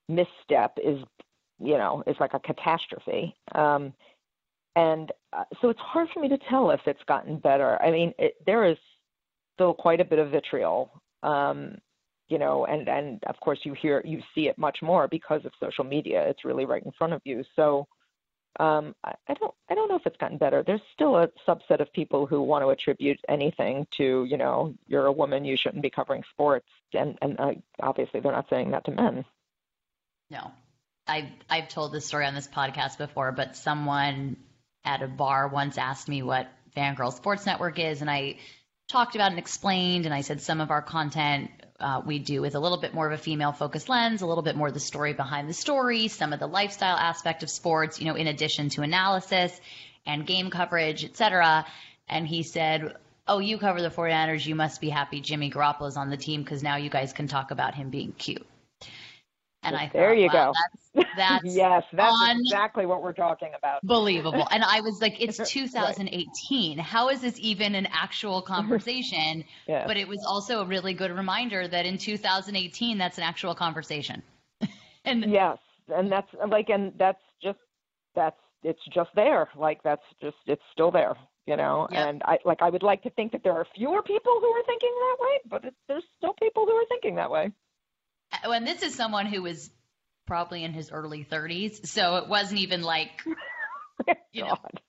[0.09, 0.99] misstep is
[1.59, 3.35] you know, is like a catastrophe.
[3.55, 3.93] Um
[4.75, 7.79] and uh, so it's hard for me to tell if it's gotten better.
[7.81, 8.77] I mean, it, there is
[9.53, 10.91] still quite a bit of vitriol.
[11.21, 11.77] Um,
[12.29, 15.51] you know, and and of course you hear you see it much more because of
[15.59, 16.27] social media.
[16.27, 17.43] It's really right in front of you.
[17.55, 17.87] So
[18.59, 20.63] um, I, I don't I don't know if it's gotten better.
[20.65, 25.05] There's still a subset of people who want to attribute anything to you know you're
[25.05, 28.85] a woman you shouldn't be covering sports and and uh, obviously they're not saying that
[28.85, 29.25] to men.
[30.29, 30.51] No,
[31.07, 34.37] I've I've told this story on this podcast before, but someone
[34.85, 38.37] at a bar once asked me what Fangirl Sports Network is, and I
[38.87, 40.05] talked about and explained.
[40.05, 43.07] And I said some of our content uh, we do with a little bit more
[43.07, 46.31] of a female focused lens, a little bit more the story behind the story, some
[46.31, 49.59] of the lifestyle aspect of sports, you know, in addition to analysis
[50.05, 51.65] and game coverage, et cetera.
[52.07, 52.95] And he said,
[53.27, 54.45] Oh, you cover the 49ers.
[54.45, 57.51] You must be happy Jimmy Garoppolo's on the team because now you guys can talk
[57.51, 58.45] about him being cute.
[59.63, 60.53] And I there thought, you go.
[60.93, 63.81] That's, that's yes, that's exactly what we're talking about.
[63.83, 64.47] Believable.
[64.51, 66.77] And I was like, it's 2018.
[66.77, 66.85] right.
[66.85, 69.43] How is this even an actual conversation?
[69.67, 69.85] yes.
[69.87, 74.21] But it was also a really good reminder that in 2018, that's an actual conversation.
[75.05, 75.57] and yes,
[75.89, 77.59] and that's like, and that's just
[78.15, 79.49] that's it's just there.
[79.55, 81.87] Like that's just it's still there, you know.
[81.91, 82.07] Yep.
[82.07, 84.63] And I like I would like to think that there are fewer people who are
[84.65, 87.51] thinking that way, but it, there's still people who are thinking that way.
[88.43, 89.69] And this is someone who was
[90.25, 93.11] probably in his early 30s, so it wasn't even like
[94.31, 94.55] You know.
[94.61, 94.81] God.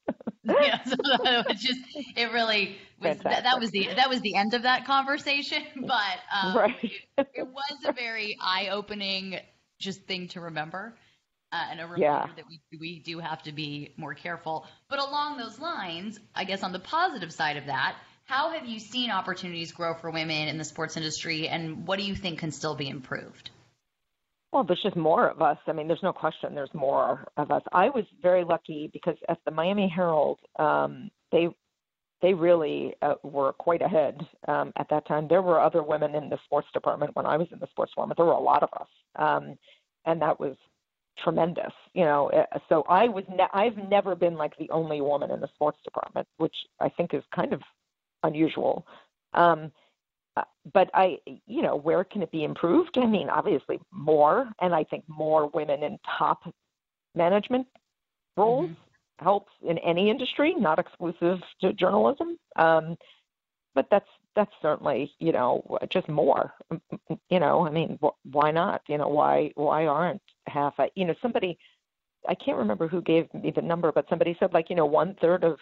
[0.59, 1.81] yeah, so it was just
[2.17, 5.63] it really was that, that was the that was the end of that conversation.
[5.87, 6.93] But um, Right.
[7.17, 9.39] it, it was a very eye opening
[9.79, 10.95] just thing to remember.
[11.53, 12.29] Uh, and a reminder Yeah.
[12.37, 14.67] that we we do have to be more careful.
[14.89, 18.79] But along those lines, I guess on the positive side of that, how have you
[18.79, 22.51] seen opportunities grow for women in the sports industry, and what do you think can
[22.51, 23.51] still be improved?
[24.53, 25.59] Well, there's just more of us.
[25.67, 27.63] I mean, there's no question there's more of us.
[27.73, 31.49] I was very lucky because at the Miami Herald, um, they
[32.23, 35.27] they really uh, were quite ahead um, at that time.
[35.29, 38.17] There were other women in the sports department when I was in the sports department.
[38.17, 39.59] There were a lot of us, um,
[40.07, 40.57] and that was
[41.23, 41.73] tremendous.
[41.93, 45.41] You know, Uh, so I was ne- I've never been like the only woman in
[45.41, 47.61] the sports department, which I think is kind of
[48.25, 48.87] unusual.
[49.33, 49.71] Um,
[50.37, 52.99] uh, but I, you know, where can it be improved?
[52.99, 56.43] I mean, obviously more, and I think more women in top
[57.15, 57.67] management
[58.37, 58.71] roles
[59.21, 62.37] helps in any industry, not exclusive to journalism.
[62.57, 62.97] Um,
[63.75, 66.55] but that's that's certainly, you know, just more.
[67.31, 68.83] You know, I mean, wh- why not?
[68.89, 70.75] You know, why why aren't half?
[70.79, 71.59] I, you know, somebody,
[72.29, 75.15] I can't remember who gave me the number, but somebody said like, you know, one
[75.21, 75.59] third of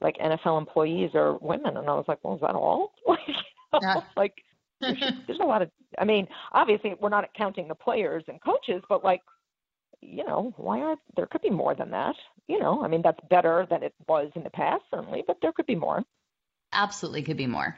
[0.00, 2.92] like NFL employees are women, and I was like, well, is that all?
[3.06, 4.34] Like, you know, like
[4.80, 5.70] there's, there's a lot of.
[5.98, 9.22] I mean, obviously, we're not counting the players and coaches, but like,
[10.00, 12.16] you know, why aren't there could be more than that?
[12.48, 15.52] You know, I mean, that's better than it was in the past, certainly, but there
[15.52, 16.02] could be more
[16.72, 17.76] Absolutely, could be more.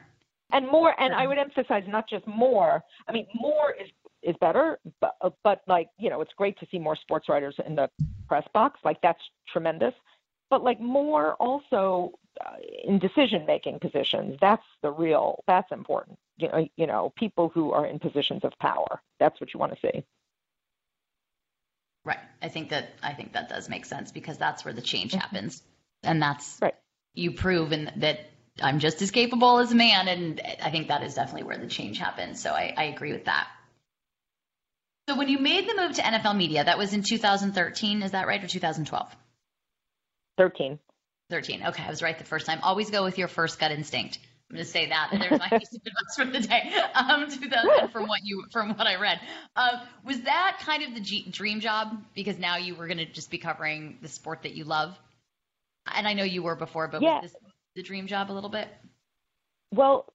[0.51, 3.89] and more and i would emphasize not just more i mean more is
[4.21, 7.75] is better but but like you know it's great to see more sports writers in
[7.75, 7.89] the
[8.27, 9.19] press box like that's
[9.51, 9.93] tremendous
[10.53, 16.47] but like more also uh, in decision making positions that's the real that's important you
[16.47, 19.79] know you know people who are in positions of power that's what you want to
[19.81, 20.03] see
[22.05, 22.19] Right.
[22.41, 25.63] I think that I think that does make sense because that's where the change happens,
[26.03, 26.75] and that's Right.
[27.13, 28.19] you prove in, that
[28.61, 31.67] I'm just as capable as a man, and I think that is definitely where the
[31.67, 32.41] change happens.
[32.41, 33.47] So I, I agree with that.
[35.07, 38.27] So when you made the move to NFL media, that was in 2013, is that
[38.27, 39.15] right, or 2012?
[40.37, 40.79] 13
[41.29, 41.63] 13.
[41.67, 42.59] Okay, I was right the first time.
[42.61, 44.19] Always go with your first gut instinct.
[44.49, 45.09] I'm going to say that.
[45.19, 46.71] There's my piece of advice for the day.
[46.93, 49.19] Um, 2000, from what you from what I read,
[49.55, 51.97] um, was that kind of the G- dream job?
[52.13, 54.95] Because now you were going to just be covering the sport that you love,
[55.91, 57.21] and I know you were before, but Yeah.
[57.21, 57.41] was this
[57.75, 58.67] the dream job a little bit?
[59.73, 60.05] Well,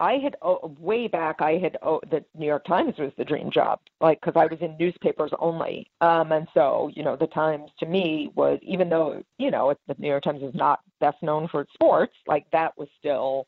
[0.00, 1.42] I had oh, way back.
[1.42, 4.58] I had oh, the New York Times was the dream job, like because I was
[4.62, 9.22] in newspapers only, um, and so you know the Times to me was even though
[9.38, 12.76] you know it, the New York Times is not best known for sports, like that
[12.78, 13.46] was still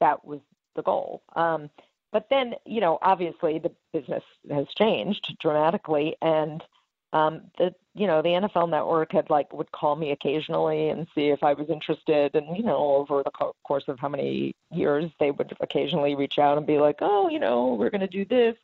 [0.00, 0.40] that was
[0.74, 1.22] the goal.
[1.36, 1.70] Um,
[2.10, 6.64] but then you know obviously the business has changed dramatically, and
[7.12, 11.28] um, the you know the NFL Network had like would call me occasionally and see
[11.28, 15.10] if I was interested, and you know over the co- course of how many years
[15.18, 18.24] they would occasionally reach out and be like, oh, you know, we're going to do
[18.24, 18.54] this.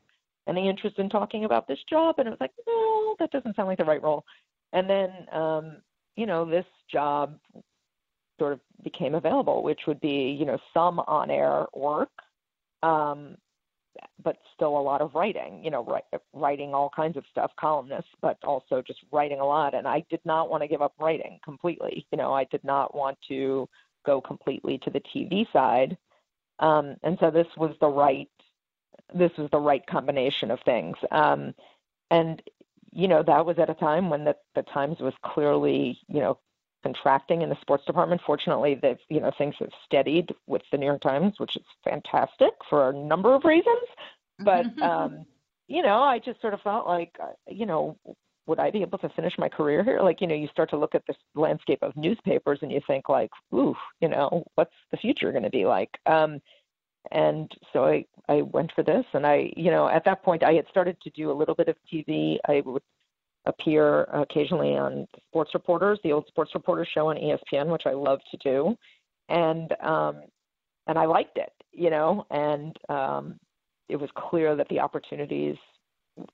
[0.48, 2.16] Any interest in talking about this job?
[2.18, 4.24] And it was like, no, that doesn't sound like the right role.
[4.72, 5.76] And then um,
[6.16, 7.38] you know this job
[8.38, 12.10] sort of became available, which would be you know some on-air work.
[12.82, 13.36] Um,
[14.22, 18.10] but still a lot of writing, you know, write, writing all kinds of stuff, columnists,
[18.20, 19.74] but also just writing a lot.
[19.74, 22.06] And I did not want to give up writing completely.
[22.10, 23.68] You know, I did not want to
[24.04, 25.96] go completely to the TV side.
[26.58, 28.28] Um, and so this was the right,
[29.14, 30.96] this was the right combination of things.
[31.10, 31.54] Um,
[32.10, 32.42] and,
[32.92, 36.38] you know, that was at a time when the, the Times was clearly, you know,
[36.86, 38.20] contracting in the sports department.
[38.24, 42.52] Fortunately, that you know things have steadied with the New York Times, which is fantastic
[42.70, 43.86] for a number of reasons.
[44.38, 45.26] But um,
[45.68, 47.96] you know, I just sort of felt like, uh, you know,
[48.46, 50.00] would I be able to finish my career here?
[50.00, 53.08] Like, you know, you start to look at this landscape of newspapers and you think
[53.08, 55.90] like, ooh, you know, what's the future going to be like?
[56.06, 56.40] Um,
[57.10, 60.52] and so I, I went for this and I, you know, at that point I
[60.52, 62.38] had started to do a little bit of TV.
[62.48, 62.82] I would
[63.46, 68.20] appear occasionally on Sports Reporters, the old Sports Reporters show on ESPN, which I love
[68.30, 68.76] to do,
[69.28, 70.22] and um,
[70.86, 73.38] and I liked it, you know, and um,
[73.88, 75.56] it was clear that the opportunities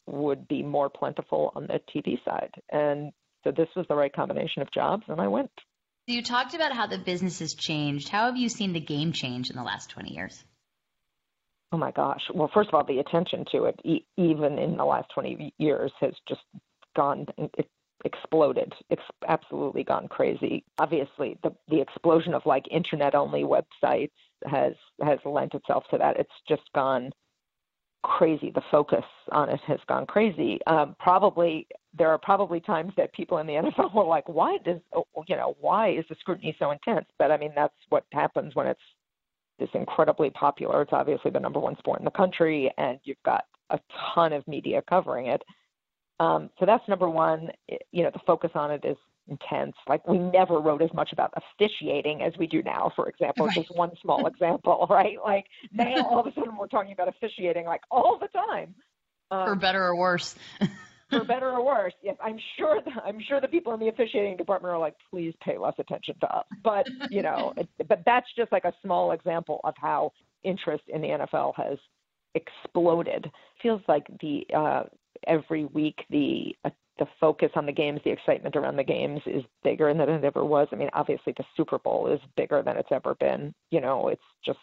[0.06, 3.12] would be more plentiful on the TV side, and
[3.44, 5.50] so this was the right combination of jobs, and I went.
[6.06, 8.08] You talked about how the business has changed.
[8.08, 10.44] How have you seen the game change in the last 20 years?
[11.70, 12.20] Oh my gosh!
[12.34, 15.90] Well, first of all, the attention to it, e- even in the last 20 years,
[16.00, 16.42] has just
[16.94, 17.26] gone.
[17.38, 17.68] It,
[18.04, 18.72] exploded.
[18.90, 20.64] It's absolutely gone crazy.
[20.78, 24.10] Obviously, the the explosion of like internet only websites
[24.46, 26.18] has has lent itself to that.
[26.18, 27.10] It's just gone
[28.02, 28.50] crazy.
[28.50, 30.58] The focus on it has gone crazy.
[30.66, 34.80] Um, probably there are probably times that people in the NFL were like, "Why does
[35.28, 38.66] you know why is the scrutiny so intense?" But I mean, that's what happens when
[38.66, 38.80] it's
[39.58, 40.82] this incredibly popular.
[40.82, 43.78] It's obviously the number one sport in the country, and you've got a
[44.14, 45.42] ton of media covering it.
[46.22, 47.50] Um, so that's number one.
[47.68, 48.96] It, you know, the focus on it is
[49.28, 49.74] intense.
[49.88, 53.46] Like we never wrote as much about officiating as we do now, for example.
[53.46, 53.54] Right.
[53.54, 55.16] Just one small example, right?
[55.22, 58.74] Like now all of a sudden we're talking about officiating like all the time.
[59.30, 60.34] Um, for better or worse.
[61.10, 61.94] for better or worse.
[62.02, 62.80] Yes, I'm sure.
[62.82, 66.14] The, I'm sure the people in the officiating department are like, please pay less attention
[66.20, 66.44] to us.
[66.62, 70.12] But you know, it, but that's just like a small example of how
[70.44, 71.78] interest in the NFL has
[72.34, 73.30] exploded.
[73.62, 74.82] Feels like the uh,
[75.26, 79.42] every week the uh, the focus on the games, the excitement around the games is
[79.64, 80.68] bigger than it ever was.
[80.72, 83.54] I mean, obviously the Super Bowl is bigger than it's ever been.
[83.70, 84.58] You know, it's just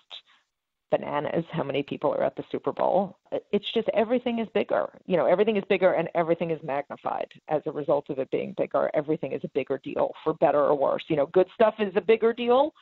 [0.92, 3.18] bananas how many people are at the Super Bowl.
[3.52, 4.88] It's just everything is bigger.
[5.06, 8.54] You know, everything is bigger and everything is magnified as a result of it being
[8.58, 8.90] bigger.
[8.94, 11.04] Everything is a bigger deal for better or worse.
[11.08, 12.74] You know, good stuff is a bigger deal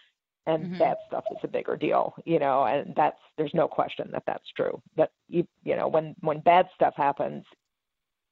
[0.46, 0.80] and mm-hmm.
[0.80, 4.50] bad stuff is a bigger deal, you know, and that's there's no question that that's
[4.56, 4.82] true.
[4.96, 7.44] That you you know, when when bad stuff happens,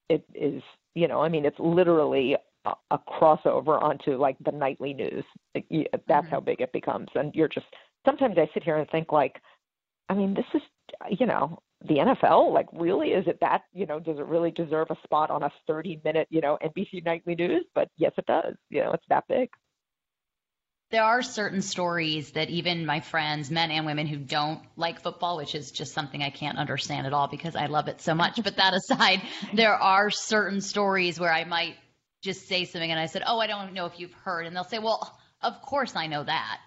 [0.08, 0.62] it is
[0.96, 5.24] you know, I mean, it's literally a, a crossover onto like the nightly news.
[5.54, 6.28] That's mm-hmm.
[6.28, 7.66] how big it becomes, and you're just
[8.06, 9.36] sometimes I sit here and think like,
[10.08, 10.62] I mean, this is
[11.18, 12.52] you know the NFL.
[12.52, 14.00] Like, really, is it that you know?
[14.00, 17.64] Does it really deserve a spot on a 30 minute you know NBC nightly news?
[17.74, 18.54] But yes, it does.
[18.70, 19.50] You know, it's that big
[20.90, 25.36] there are certain stories that even my friends, men and women who don't like football,
[25.36, 28.42] which is just something I can't understand at all because I love it so much.
[28.42, 29.22] but that aside,
[29.54, 31.74] there are certain stories where I might
[32.22, 34.46] just say something and I said, Oh, I don't know if you've heard.
[34.46, 36.60] And they'll say, Well, of course I know that.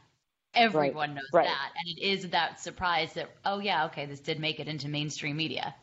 [0.54, 1.16] Everyone right.
[1.16, 1.46] knows right.
[1.46, 1.72] that.
[1.78, 5.38] And it is that surprise that, oh, yeah, okay, this did make it into mainstream
[5.38, 5.76] media.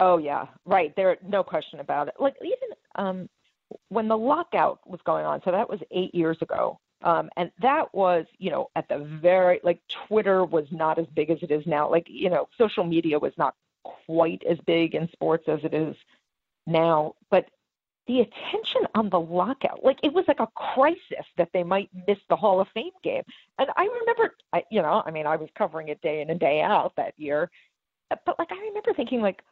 [0.00, 0.94] Oh, yeah, right.
[0.96, 2.14] There, no question about it.
[2.18, 3.28] Like, even um,
[3.88, 7.94] when the lockout was going on, so that was eight years ago, um, and that
[7.94, 11.66] was, you know, at the very, like, Twitter was not as big as it is
[11.66, 11.90] now.
[11.90, 15.96] Like, you know, social media was not quite as big in sports as it is
[16.66, 17.14] now.
[17.30, 17.46] But
[18.06, 22.18] the attention on the lockout, like, it was like a crisis that they might miss
[22.28, 23.22] the Hall of Fame game.
[23.58, 26.40] And I remember, I, you know, I mean, I was covering it day in and
[26.40, 27.50] day out that year.
[28.10, 29.42] But, like, I remember thinking, like,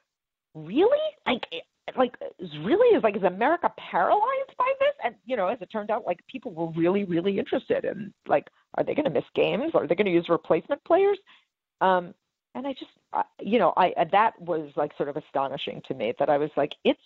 [0.55, 0.99] really?
[1.27, 1.47] Like,
[1.97, 2.15] like
[2.61, 4.95] really is like is America paralyzed by this?
[5.05, 8.49] And you know, as it turned out, like people were really really interested in like,
[8.75, 9.73] are they going to miss games?
[9.75, 11.19] Are they going to use replacement players?
[11.81, 12.15] Um,
[12.55, 15.95] and I just, uh, you know, I uh, that was like sort of astonishing to
[15.95, 17.01] me that I was like, it's,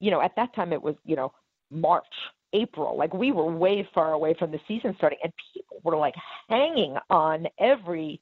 [0.00, 1.32] you know, at that time it was, you know,
[1.70, 2.04] March,
[2.52, 6.14] April, like we were way far away from the season starting, and people were like
[6.48, 8.20] hanging on every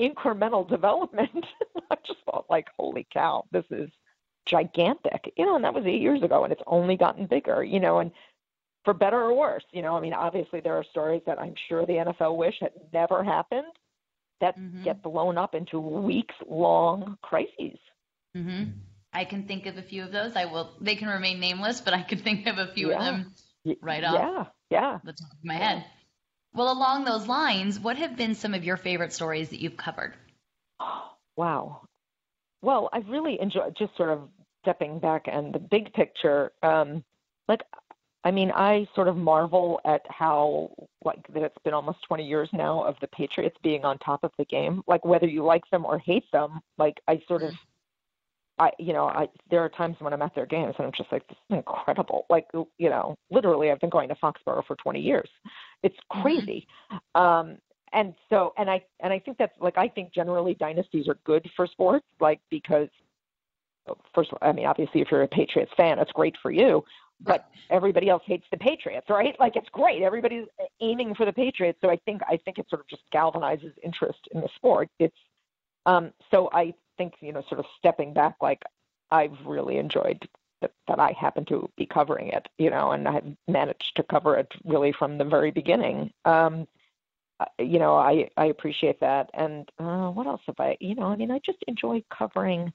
[0.00, 1.46] incremental development.
[1.90, 3.88] I just thought like, holy cow, this is
[4.48, 7.80] gigantic, you know, and that was eight years ago, and it's only gotten bigger, you
[7.80, 8.10] know, and
[8.84, 11.84] for better or worse, you know, I mean, obviously there are stories that I'm sure
[11.84, 13.66] the NFL wish had never happened
[14.40, 14.84] that mm-hmm.
[14.84, 17.78] get blown up into weeks long crises.
[18.36, 18.70] Mm-hmm.
[19.12, 20.36] I can think of a few of those.
[20.36, 20.76] I will.
[20.80, 22.98] They can remain nameless, but I can think of a few yeah.
[22.98, 23.34] of them
[23.80, 24.14] right off.
[24.14, 24.98] Yeah, yeah.
[25.02, 25.84] The top of my head.
[26.54, 30.14] Well, along those lines, what have been some of your favorite stories that you've covered?
[31.36, 31.82] Wow.
[32.62, 34.28] Well, I've really enjoyed just sort of
[34.68, 37.02] stepping back and the big picture, um,
[37.48, 37.60] like
[38.24, 40.70] I mean, I sort of marvel at how
[41.04, 44.32] like that it's been almost 20 years now of the Patriots being on top of
[44.38, 44.82] the game.
[44.86, 47.52] Like whether you like them or hate them, like I sort of
[48.58, 51.10] I you know, I there are times when I'm at their games and I'm just
[51.10, 52.26] like this is incredible.
[52.28, 55.30] Like you know, literally I've been going to Foxborough for 20 years.
[55.82, 56.22] It's mm-hmm.
[56.22, 56.66] crazy.
[57.14, 57.56] Um
[57.94, 61.48] and so and I and I think that's like I think generally dynasties are good
[61.56, 62.88] for sports like because
[64.14, 66.84] first of all, I mean, obviously, if you're a Patriots fan, it's great for you.
[67.20, 69.34] But everybody else hates the Patriots, right?
[69.40, 70.02] Like it's great.
[70.02, 70.46] Everybody's
[70.80, 71.78] aiming for the Patriots.
[71.82, 74.88] So I think I think it sort of just galvanizes interest in the sport.
[74.98, 75.16] It's
[75.86, 78.62] um, so I think you know, sort of stepping back, like
[79.10, 80.28] I've really enjoyed
[80.60, 84.36] that, that I happen to be covering it, you know, and I've managed to cover
[84.36, 86.12] it really from the very beginning.
[86.24, 86.66] Um,
[87.40, 89.30] uh, you know, I I appreciate that.
[89.34, 90.76] And uh, what else have I?
[90.80, 92.72] You know, I mean, I just enjoy covering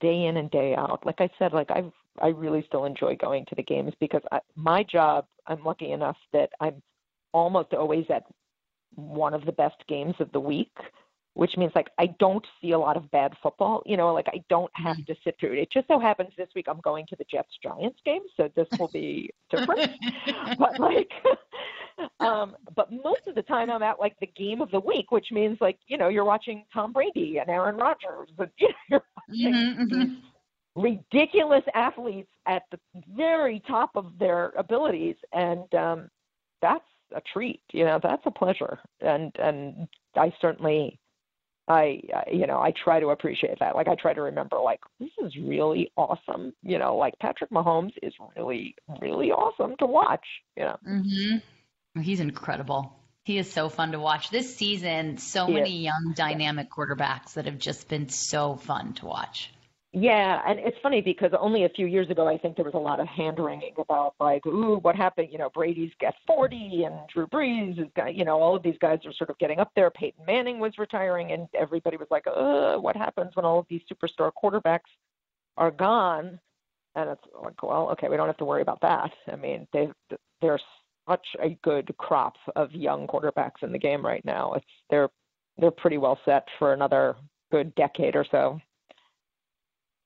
[0.00, 1.04] day in and day out.
[1.06, 1.82] Like I said, like I
[2.20, 6.16] I really still enjoy going to the games because I, my job, I'm lucky enough
[6.32, 6.82] that I'm
[7.32, 8.24] almost always at
[8.96, 10.72] one of the best games of the week.
[11.34, 13.82] which means like I don't see a lot of bad football.
[13.86, 15.02] You know, like I don't have Mm-hmm.
[15.06, 15.58] to sit through it.
[15.60, 18.66] It just so happens this week I'm going to the Jets Giants game, so this
[18.78, 19.82] will be different.
[20.58, 21.10] but like
[22.20, 25.28] um but most of the time I'm at like the game of the week, which
[25.30, 29.02] means like, you know, you're watching Tom Brady and Aaron Rodgers and you know, you're
[29.16, 30.16] watching Mhm, mhm.
[30.76, 32.78] ridiculous athletes at the
[33.14, 35.16] very top of their abilities.
[35.32, 36.10] And um
[36.62, 36.84] that's
[37.14, 38.78] a treat you know that's a pleasure.
[39.00, 40.98] And and i certainly
[41.68, 43.74] i I- you know i try to appreciate that.
[43.74, 46.52] Like i try to remember like this is really awesome.
[46.62, 50.24] You know like patrick mahomes is really really awesome to watch
[50.56, 50.76] you know.
[50.86, 51.36] Mm-hmm.
[51.98, 52.96] He's incredible.
[53.24, 54.30] He is so fun to watch.
[54.30, 59.06] This season, so He many young, dynamic quarterbacks that have just been so fun to
[59.06, 59.50] watch.
[59.92, 62.78] Yeah, and it's funny because only a few years ago, I think there was a
[62.78, 65.28] lot of hand wringing about like, ooh, what happened?
[65.32, 68.78] You know, Brady's got 40, and Drew Brees is, got, you know, all of these
[68.80, 69.90] guys are sort of getting up there.
[69.90, 73.82] Peyton Manning was retiring, and everybody was like, uh, what happens when all of these
[73.92, 74.90] superstar quarterbacks
[75.56, 76.38] are gone?
[76.94, 79.10] And it's like, well, okay, we don't have to worry about that.
[79.30, 79.88] I mean, they
[80.40, 80.62] there's
[81.10, 84.52] such a good crop of young quarterbacks in the game right now.
[84.54, 85.08] It's they're
[85.58, 87.16] they're pretty well set for another
[87.50, 88.60] good decade or so.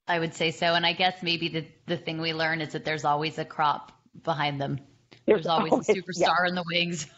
[0.06, 0.74] I would say so.
[0.74, 3.92] And I guess maybe the, the thing we learn is that there's always a crop
[4.22, 4.78] behind them.
[5.26, 6.00] There's, always, a yeah.
[6.00, 7.06] superstar in the wings.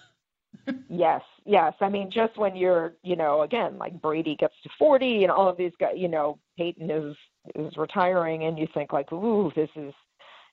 [0.89, 1.75] Yes, yes.
[1.81, 5.49] I mean, just when you're, you know, again, like Brady gets to 40 and all
[5.49, 7.15] of these guys, you know, Peyton is
[7.55, 9.93] is retiring, and you think like, ooh, this is,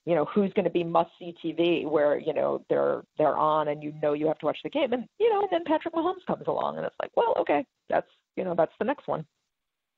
[0.05, 3.67] you know, who's going to be must see TV where you know they're they're on
[3.69, 5.93] and you know you have to watch the game, and you know, and then Patrick
[5.93, 9.25] Mahomes comes along, and it's like, well, okay, that's you know that's the next one.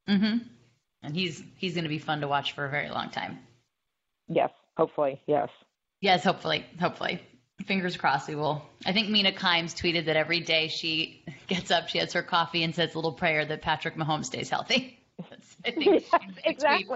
[0.08, 0.38] hmm
[1.04, 3.40] And he's he's going to be fun to watch for a very long time.
[4.28, 5.50] Yes, hopefully, yes.
[6.02, 7.22] Yes, hopefully, hopefully.
[7.66, 8.62] Fingers crossed we will.
[8.86, 12.64] I think Mina Kimes tweeted that every day she gets up, she has her coffee
[12.64, 15.00] and says a little prayer that Patrick Mahomes stays healthy.
[15.30, 16.04] That's, I think
[16.46, 16.88] Yes, a tweet.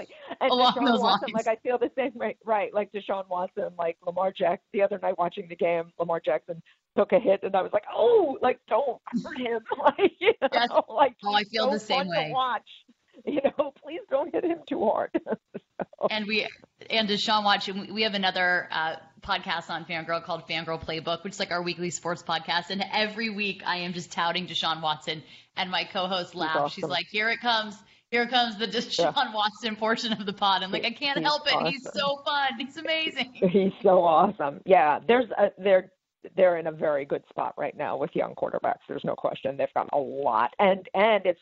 [0.42, 1.46] And along Deshaun those Watson, lines.
[1.46, 2.74] like I feel the same way, right?
[2.74, 4.66] Like Deshaun Watson, like Lamar Jackson.
[4.74, 6.62] The other night watching the game, Lamar Jackson
[6.98, 10.84] took a hit, and I was like, oh, like don't hurt him, like you know,
[10.90, 12.30] like Oh, I feel so the same way.
[12.34, 12.70] Watch,
[13.26, 15.12] you know, please don't hit him too hard.
[16.10, 16.48] And we
[16.90, 21.40] and Deshaun Watson, we- have another uh, podcast on Fangirl called Fangirl Playbook, which is
[21.40, 22.70] like our weekly sports podcast.
[22.70, 25.22] And every week I am just touting Deshaun Watson,
[25.58, 26.74] and my co-host laughs.
[26.74, 27.76] She's like, "Here it comes."
[28.12, 30.64] Here comes the Deshaun Watson portion of the pod.
[30.64, 31.68] I'm like, I can't He's help it.
[31.68, 32.50] He's so fun.
[32.58, 33.34] He's amazing.
[33.34, 34.62] He's so awesome.
[34.66, 35.92] Yeah, there's a, they're
[36.36, 38.80] they're in a very good spot right now with young quarterbacks.
[38.88, 39.58] There's no question.
[39.58, 41.40] They've got a lot, and and it's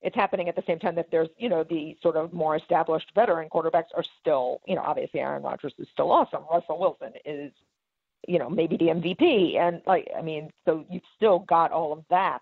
[0.00, 3.10] it's happening at the same time that there's you know the sort of more established
[3.14, 6.44] veteran quarterbacks are still you know obviously Aaron Rodgers is still awesome.
[6.50, 7.52] Russell Wilson is
[8.28, 12.04] you know maybe the MVP, and like I mean, so you've still got all of
[12.10, 12.40] that,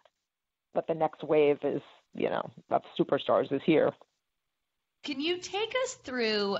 [0.75, 1.81] but the next wave is
[2.17, 3.91] you know of superstars is here.
[5.05, 6.57] Can you take us through?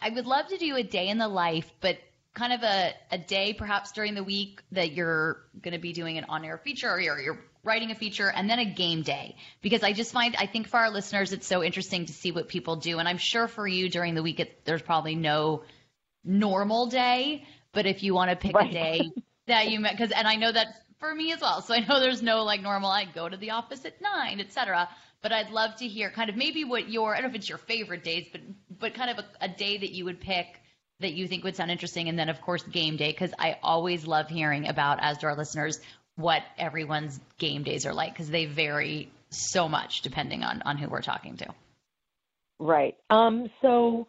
[0.00, 1.98] I would love to do a day in the life, but
[2.34, 6.18] kind of a, a day perhaps during the week that you're going to be doing
[6.18, 9.36] an on air feature or you're, you're writing a feature and then a game day.
[9.62, 12.48] Because I just find, I think for our listeners, it's so interesting to see what
[12.48, 12.98] people do.
[12.98, 15.62] And I'm sure for you during the week, it, there's probably no
[16.24, 17.46] normal day.
[17.72, 18.68] But if you want to pick Right.
[18.68, 19.10] a day
[19.46, 20.66] that you met, because, and I know that
[20.98, 21.62] for me as well.
[21.62, 24.52] So I know there's no like normal, I go to the office at nine, et
[24.52, 24.88] cetera.
[25.22, 27.48] But I'd love to hear kind of maybe what your, I don't know if it's
[27.48, 28.42] your favorite days, but,
[28.78, 30.46] but kind of a, a day that you would pick
[31.00, 32.08] that you think would sound interesting.
[32.08, 35.36] And then of course game day, because I always love hearing about, as do our
[35.36, 35.80] listeners,
[36.16, 40.88] what everyone's game days are like, because they vary so much depending on, on who
[40.88, 41.46] we're talking to.
[42.60, 42.96] Right.
[43.10, 44.06] Um, so,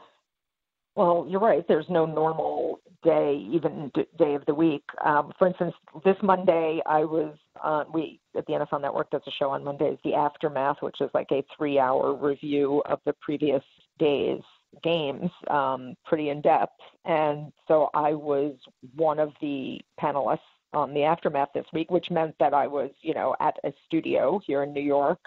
[0.96, 1.68] well, you're right.
[1.68, 4.84] There's no normal day, even d- day of the week.
[5.06, 9.32] Um, for instance, this Monday, I was uh, we at the NFL Network does a
[9.32, 13.64] show on Mondays, The Aftermath, which is like a three-hour review of the previous
[13.98, 14.42] day's
[14.84, 16.82] games, um, pretty in depth.
[17.06, 18.56] And so I was
[18.96, 20.40] one of the panelists
[20.74, 24.42] on the Aftermath this week, which meant that I was, you know, at a studio
[24.46, 25.20] here in New York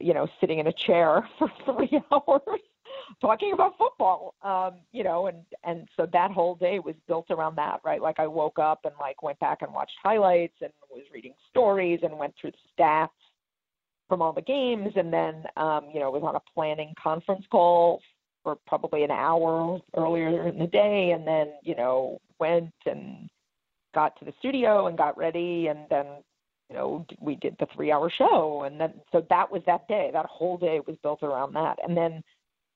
[0.00, 2.60] you know, sitting in a chair for three hours
[3.20, 4.34] talking about football.
[4.42, 8.00] Um, you know, and and so that whole day was built around that, right?
[8.00, 12.00] Like I woke up and like went back and watched highlights and was reading stories
[12.02, 13.08] and went through the stats
[14.08, 18.00] from all the games and then um, you know, was on a planning conference call
[18.42, 23.28] for probably an hour earlier in the day and then, you know, went and
[23.94, 26.06] got to the studio and got ready and then
[26.68, 28.64] you know, we did the three hour show.
[28.66, 30.10] And then, so that was that day.
[30.12, 31.78] That whole day was built around that.
[31.82, 32.22] And then,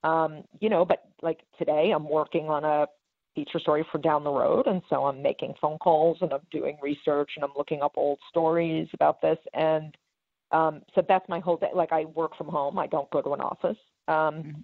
[0.05, 2.87] um, you know, but like today, I'm working on a
[3.35, 4.67] feature story for down the road.
[4.67, 8.19] And so I'm making phone calls and I'm doing research and I'm looking up old
[8.29, 9.39] stories about this.
[9.55, 9.97] And,
[10.53, 11.71] Um, so that's my whole day.
[11.75, 12.79] Like I work from home.
[12.79, 13.79] I don't go to an office.
[14.07, 14.61] Um, Mm-hmm.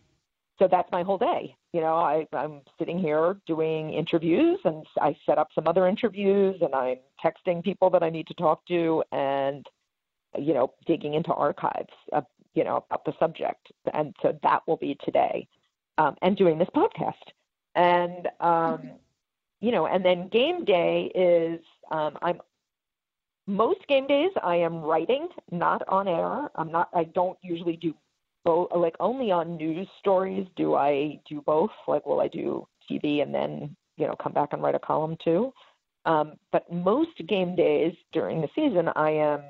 [0.58, 1.56] so that's my whole day.
[1.72, 6.56] You know, I, I'm sitting here doing interviews and I set up some other interviews
[6.60, 9.64] and I'm texting people that I need to talk to and,
[10.38, 12.22] you know, digging into archives, uh,
[12.54, 13.70] you know, about the subject.
[13.92, 15.46] And so that will be today
[15.98, 17.14] um, and doing this podcast.
[17.74, 18.90] And, um,
[19.60, 22.40] you know, and then game day is um, I'm
[23.48, 26.50] most game days I am writing, not on air.
[26.54, 26.90] I'm not.
[26.94, 27.94] I don't usually do
[28.44, 28.68] both.
[28.76, 31.70] Like only on news stories do I do both.
[31.88, 35.16] Like, will I do TV and then you know come back and write a column
[35.24, 35.52] too?
[36.04, 39.40] Um, but most game days during the season, I am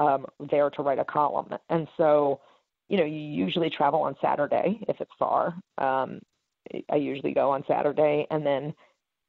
[0.00, 2.40] um, there to write a column, and so
[2.88, 5.54] you know you usually travel on Saturday if it's far.
[5.78, 6.20] Um,
[6.90, 8.74] I usually go on Saturday, and then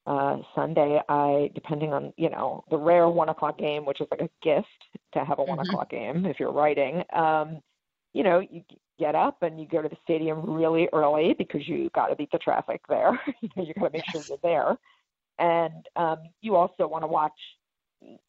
[0.07, 4.22] uh, Sunday, I depending on you know the rare one o'clock game, which is like
[4.22, 4.67] a gift
[5.13, 5.69] to have a one Mhm.
[5.69, 7.03] o'clock game if you're writing.
[7.13, 7.61] Um,
[8.13, 8.63] you know, you
[8.99, 12.32] get up and you go to the stadium really early because you got to beat
[12.32, 13.11] the traffic there.
[13.41, 14.78] you know, you got to make sure you're there,
[15.39, 17.39] and um, you also want to watch.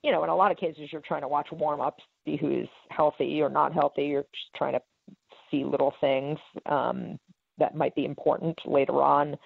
[0.03, 2.69] You know, in a lot of cases, you're trying to watch warm ups, see who's
[2.91, 4.05] healthy or not healthy.
[4.05, 4.83] You're just trying to
[5.51, 7.19] see little things um,
[7.59, 9.37] that might be important later on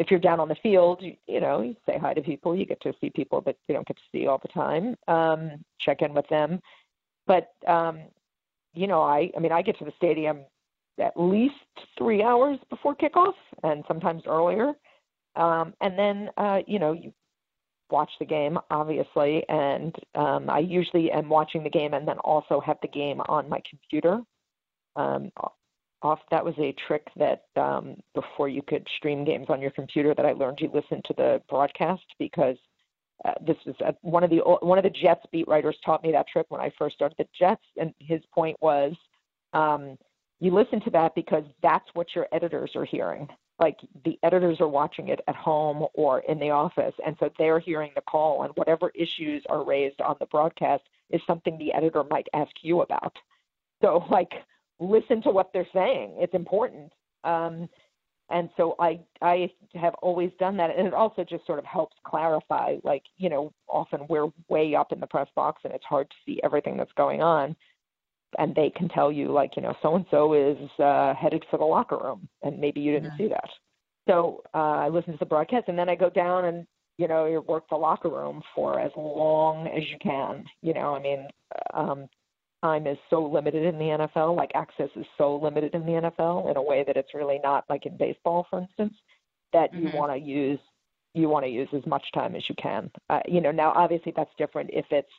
[0.00, 2.56] if you're down on the field, you, you know, you say hi to people.
[2.56, 4.96] You get to see people that you don't get to see all the time.
[5.08, 6.60] Um, check in with them,
[7.26, 8.00] but um,
[8.72, 10.40] you know, I, I mean, I get to the stadium
[10.98, 11.54] at least
[11.98, 14.72] three hours before kickoff, and sometimes earlier.
[15.36, 17.12] Um, and then, uh, you know, you
[17.90, 22.60] watch the game, obviously, and um, I usually am watching the game and then also
[22.60, 24.20] have the game on my computer.
[24.96, 25.30] Um,
[26.02, 30.14] off that was a trick that um, before you could stream games on your computer
[30.14, 32.56] that I learned you listen to the broadcast because
[33.24, 36.10] uh, this was uh, one of the one of the Jets beat writers taught me
[36.12, 38.94] that trick when I first started the Jets, and his point was
[39.52, 39.98] um,
[40.40, 43.28] you listen to that because that's what your editors are hearing.
[43.60, 47.60] Like the editors are watching it at home or in the office, and so they're
[47.60, 52.02] hearing the call, and whatever issues are raised on the broadcast is something the editor
[52.04, 53.16] might ask you about.
[53.82, 54.32] So like
[54.80, 56.16] listen to what they're saying.
[56.18, 56.92] It's important.
[57.22, 57.68] Um,
[58.30, 61.96] and so I I have always done that, and it also just sort of helps
[62.04, 62.76] clarify.
[62.84, 66.16] Like you know, often we're way up in the press box, and it's hard to
[66.24, 67.56] see everything that's going on.
[68.38, 71.58] And they can tell you, like you know, so and so is uh, headed for
[71.58, 73.18] the locker room, and maybe you didn't Mhm.
[73.18, 73.50] see that.
[74.08, 76.66] So uh, I listen to the broadcast, and then I go down and
[76.96, 80.44] you know you work the locker room for as long as you can.
[80.62, 81.28] You know, I mean,
[81.74, 82.08] um,
[82.62, 86.50] time is so limited in the NFL, like access is so limited in the NFL
[86.50, 88.94] in a way that it's really not like in baseball, for instance,
[89.52, 89.94] that you Mhm.
[89.94, 90.60] want to use
[91.14, 92.88] you want to use as much time as you can.
[93.08, 95.10] Uh, you know, now obviously that's different if it's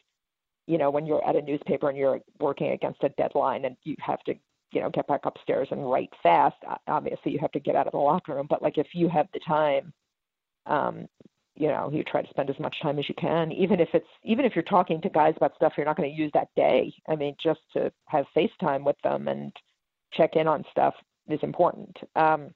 [0.67, 3.95] you know when you're at a newspaper and you're working against a deadline and you
[3.99, 4.33] have to
[4.71, 6.57] you know get back upstairs and write fast.
[6.87, 9.27] Obviously, you have to get out of the locker room, but like if you have
[9.33, 9.93] the time.
[10.67, 11.07] Um,
[11.55, 14.07] you know you try to spend as much time as you can even if it's
[14.23, 16.93] even if you're talking to guys about stuff you're not going to use that day
[17.09, 19.51] i mean just to have facetime with them and
[20.13, 20.93] check in on stuff
[21.29, 22.49] is important um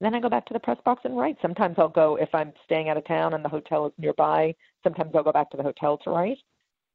[0.00, 2.52] then i go back to the press box and write sometimes i'll go if i'm
[2.64, 5.62] staying out of town and the hotel is nearby sometimes i'll go back to the
[5.62, 6.38] hotel to write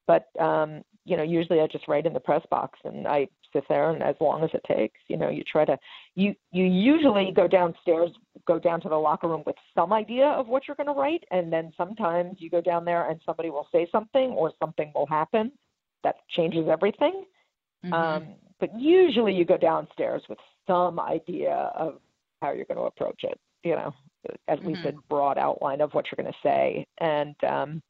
[0.08, 3.64] but um you know usually i just write in the press box and i sit
[3.70, 5.78] there and as long as it takes you know you try to
[6.16, 8.10] you you usually go downstairs
[8.46, 11.24] go down to the locker room with some idea of what you're going to write
[11.32, 15.08] and then sometimes you go down there and somebody will say something or something will
[15.08, 15.52] happen
[16.04, 17.24] that changes everything
[17.86, 17.94] Mhm.
[17.94, 18.28] um,
[18.60, 22.02] but usually you go downstairs with some idea of
[22.42, 23.94] how you're going to approach it you know
[24.48, 24.98] at least Mhm.
[24.98, 27.82] a broad outline of what you're going to say and um,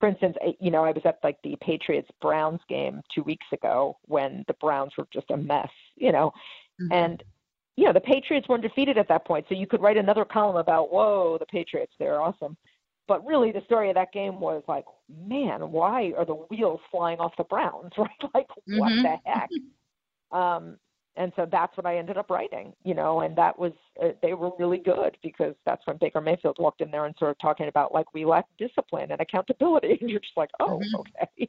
[0.00, 3.96] for instance, you know, I was at like the Patriots Browns game two weeks ago
[4.02, 6.32] when the Browns were just a mess, you know,
[6.80, 6.88] Mhm.
[6.92, 7.22] and
[7.76, 10.56] you know the Patriots weren't defeated at that point, so you could write another column
[10.56, 12.56] about whoa the Patriots they're awesome,
[13.08, 17.18] but really the story of that game was like man why are the wheels flying
[17.20, 17.92] off the Browns?
[17.98, 18.30] Right?
[18.34, 19.02] Like what Mhm.
[19.02, 19.50] the heck,
[20.32, 20.78] um,
[21.16, 24.34] and so that's what I ended up writing, you know, and that was uh, they
[24.34, 27.92] were really good because that's when Baker Mayfield walked in there and started talking about
[27.94, 31.00] like we lack discipline and accountability, and you're just like oh Mhm.
[31.00, 31.48] okay.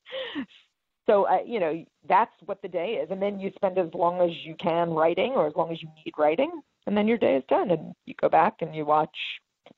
[1.05, 4.21] So uh, you know that's what the day is, and then you spend as long
[4.21, 7.35] as you can writing, or as long as you need writing, and then your day
[7.35, 9.15] is done, and you go back and you watch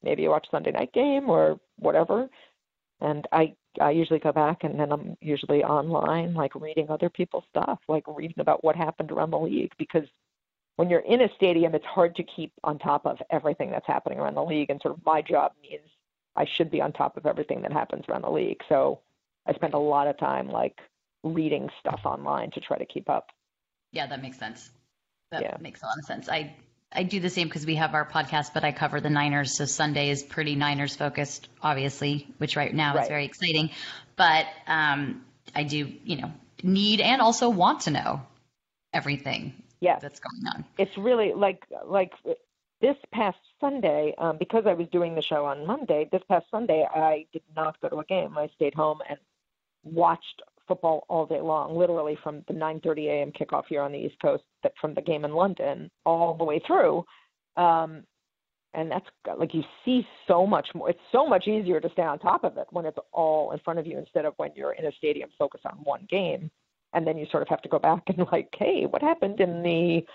[0.04, 2.30] maybe you watch Sunday night game or whatever,
[3.02, 7.46] and I I usually go back and then I'm usually online, like reading other people's
[7.50, 10.08] stuff, like reading about what happened around the league, because
[10.76, 14.20] when you're in a stadium, it's hard to keep on top of everything that's happening
[14.20, 15.84] around the league, and sort of my job means
[16.36, 18.62] I should be on top of everything that happens around the league.
[18.70, 19.02] So
[19.46, 20.78] I spend a lot of time like
[21.24, 23.28] reading stuff online to try to keep up.
[23.92, 24.72] Yeah, that makes sense.
[25.32, 25.58] That Yeah.
[25.60, 26.30] makes a lot of sense.
[26.30, 26.56] I
[26.92, 29.66] I do the same because we have our podcast, but I cover the Niners, so
[29.66, 33.70] Sunday is pretty Niners focused, obviously, which right now is very exciting.
[34.16, 35.24] But um,
[35.54, 36.32] I do, you know,
[36.64, 38.22] need and also want to know
[38.92, 40.02] everything Yes.
[40.02, 40.66] that's going on.
[40.78, 42.12] it's really like like
[42.82, 46.10] this past Sunday, um, because I was doing the show on Monday.
[46.12, 48.38] This past Sunday, I did not go to a game.
[48.38, 49.20] I stayed home and
[49.84, 53.32] watched football all day long, literally from the 9:30 a.m.
[53.34, 56.62] kickoff here on the East Coast, that from the game in London all the way
[56.66, 57.04] through.
[57.58, 58.06] Um,
[58.74, 59.06] and that's
[59.38, 60.90] like you see so much more.
[60.90, 63.80] It's so much easier to stay on top of it when it's all in front
[63.80, 66.52] of you instead of when you're in a stadium focused on one game,
[66.94, 69.64] and then you sort of have to go back and like, hey, what happened in
[69.64, 70.06] the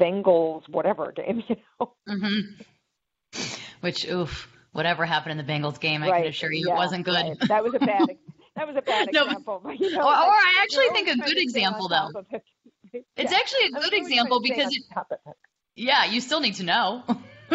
[0.00, 1.42] Bengals whatever game?
[1.48, 2.40] You know, hmm
[3.80, 6.22] Which, oof, whatever happened in the Bengals game, I right?
[6.22, 7.14] can assure you yeah, it wasn't good.
[7.14, 7.38] right.
[7.48, 8.08] That was a bad.
[8.56, 9.60] That was a bad No, example.
[9.64, 11.88] but, you know, Or- or I actually think a good trying to stay on example,
[11.88, 12.24] though.
[12.32, 12.44] it.
[13.16, 13.38] It's Yeah.
[13.38, 15.36] actually a good example trying to stay because, it, it.
[15.74, 17.02] yeah, you still need to know.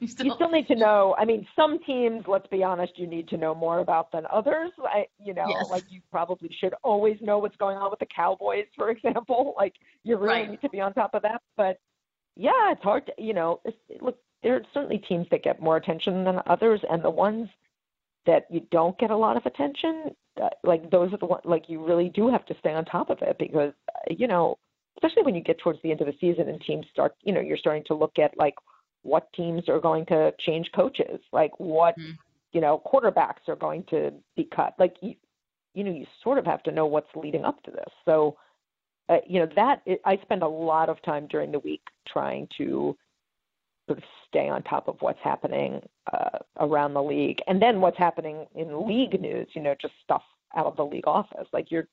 [0.00, 1.14] you still, you still need to know.
[1.18, 4.70] I mean, some teams, let's be honest, you need to know more about than others.
[4.84, 5.70] I, you know, Yes.
[5.70, 9.54] like you probably should always know what's going on with the Cowboys, for example.
[9.56, 10.50] Like you really Right.
[10.50, 11.40] need to be on top of that.
[11.56, 11.78] But
[12.36, 15.78] yeah, it's hard to, you know, it's, look, there are certainly teams that get more
[15.78, 17.48] attention than others, and the ones
[18.26, 21.68] that you don't get a lot of attention, uh, like those are the ones, like
[21.68, 24.56] you really do have to stay on top of it because, uh, you know,
[24.96, 27.40] especially when you get towards the end of the season and teams start, you know,
[27.40, 28.54] you're starting to look at like
[29.02, 32.16] what teams are going to change coaches, like what, Mhm.
[32.52, 34.74] you know, quarterbacks are going to be cut.
[34.78, 35.14] Like you,
[35.74, 37.92] you know, you sort of have to know what's leading up to this.
[38.04, 38.36] So,
[39.08, 42.96] uh, you know, that I spend a lot of time during the week trying to
[43.86, 45.80] sort of stay on top of what's happening
[46.12, 49.48] uh, around the league, and then what's happening in league news.
[49.54, 50.22] You know, just stuff
[50.56, 51.46] out of the league office.
[51.52, 51.88] Like you're,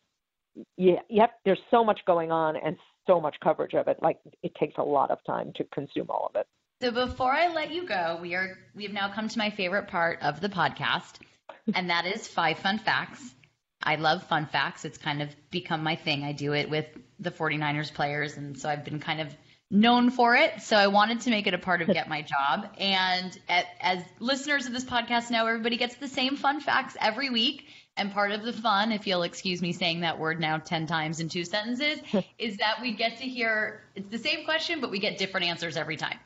[0.77, 1.31] you, you have.
[1.45, 2.77] There's so much going on and
[3.07, 3.97] so much coverage of it.
[4.01, 6.47] Like it takes a lot of time to consume all of it.
[6.81, 9.87] So before I let you go, we are we have now come to my favorite
[9.87, 11.19] part of the podcast,
[11.75, 13.35] and that is five fun facts.
[13.83, 14.85] I love fun facts.
[14.85, 16.23] It's kind of become my thing.
[16.23, 16.85] I do it with
[17.19, 19.35] the 49ers players, and so I've been kind of
[19.71, 20.61] known for it.
[20.61, 22.67] So I wanted to make it a part of Get My Job.
[22.77, 27.29] And at, as listeners of this podcast know, everybody gets the same fun facts every
[27.29, 27.65] week.
[27.97, 31.19] And part of the fun, if you'll excuse me saying that word now 10 times
[31.19, 31.99] in two sentences,
[32.37, 35.77] is that we get to hear it's the same question, but we get different answers
[35.77, 36.19] every time.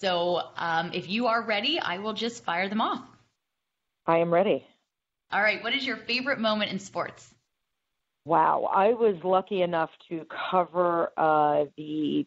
[0.00, 3.04] So um, if you are ready, I will just fire them off.
[4.06, 4.64] I am ready.
[5.30, 5.62] All right.
[5.62, 7.32] What is your favorite moment in sports?
[8.24, 12.24] Wow, I was lucky enough to cover uh, the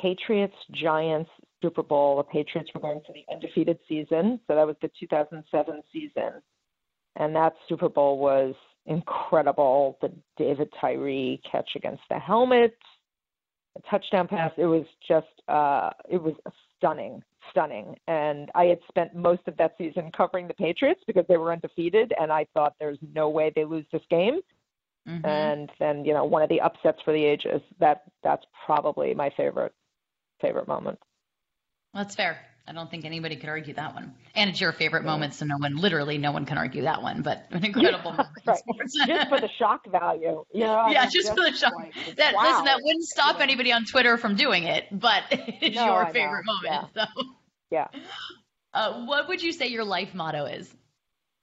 [0.00, 1.30] Patriots Giants
[1.62, 2.16] Super Bowl.
[2.16, 6.42] The Patriots were going for the undefeated season, so that was the 2007 season,
[7.16, 8.54] and that Super Bowl was
[8.86, 9.98] incredible.
[10.00, 12.76] The David Tyree catch against the helmet,
[13.76, 14.52] a touchdown pass.
[14.56, 16.34] It was just, uh, it was
[16.76, 17.96] stunning, stunning.
[18.08, 22.12] And I had spent most of that season covering the Patriots because they were undefeated,
[22.18, 24.40] and I thought there's no way they lose this game
[25.08, 25.26] Mhm.
[25.26, 29.30] and then you know one of the upsets for the ages that that's probably my
[29.30, 29.72] favorite
[30.40, 30.98] favorite moment
[31.94, 32.38] That's fair.
[32.68, 34.14] I don't think anybody could argue that one.
[34.34, 35.10] And it's your favorite Yeah.
[35.10, 37.22] moment, so no one, literally, no one can argue that one.
[37.22, 38.62] But an incredible moment right
[38.96, 41.72] just for the shock value you know yeah, mean, just, for the shock.
[41.74, 42.42] like, that wow.
[42.44, 43.42] listen, that wouldn't stop Yeah.
[43.42, 46.12] anybody on Twitter from doing it, but it's No, your I know.
[46.12, 46.88] favorite moment.
[46.94, 47.04] So,
[47.70, 47.88] yeah
[48.74, 50.72] uh, what would you say your life motto is?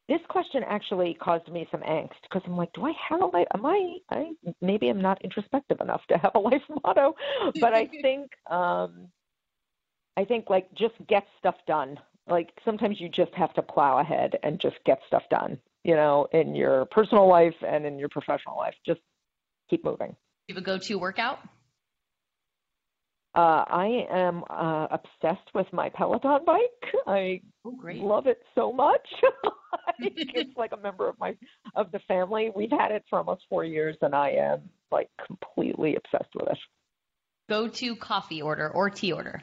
[0.07, 3.47] This question actually caused me some angst because I'm like, do I have a life?
[3.53, 4.31] Am I, I
[4.61, 7.15] maybe I'm not introspective enough to have a life motto,
[7.59, 9.09] but I think, um,
[10.15, 11.99] I think like just get stuff done.
[12.27, 16.27] Like sometimes you just have to plow ahead and just get stuff done, you know,
[16.31, 18.75] in your personal life and in your professional life.
[18.85, 19.01] Just
[19.69, 20.09] keep moving.
[20.09, 21.39] Do you have a go-to workout?
[23.37, 26.91] Uh, I am uh, obsessed with my Peloton bike.
[27.05, 29.07] I Oh, love it so much.
[29.99, 31.35] It's like a member of my
[31.75, 32.51] of the family.
[32.55, 34.61] We've had it for almost four years, and I am
[34.91, 36.57] like completely obsessed with it.
[37.49, 39.41] Go-to coffee order or tea order?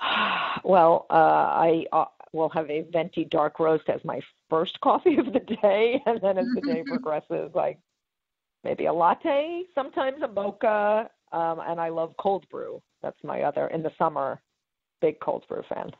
[0.64, 4.20] well, uh, I uh, will have a venti dark roast as my
[4.50, 7.78] first coffee of the day, and then as the day progresses, like
[8.64, 12.82] maybe a latte, sometimes a mocha, um, and I love cold brew.
[13.02, 14.40] That's my other in the summer,
[15.00, 15.90] big cold brew fan.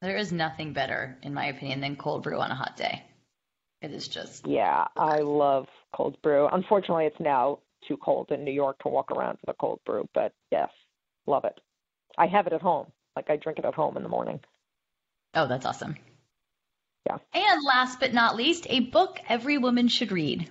[0.00, 3.04] There is nothing better, in my opinion, than cold brew on a hot day.
[3.80, 6.48] It is just Yeah, I love cold brew.
[6.52, 10.08] Unfortunately, it's now too cold in New York to walk around with a cold brew,
[10.14, 10.70] but yes,
[11.26, 11.58] love it.
[12.18, 12.86] I have it at home.
[13.16, 14.40] Like I drink it at home in the morning.
[15.34, 15.96] oh, that's awesome.
[17.06, 17.18] Yeah.
[17.34, 20.50] And last but not least, a book every woman should read.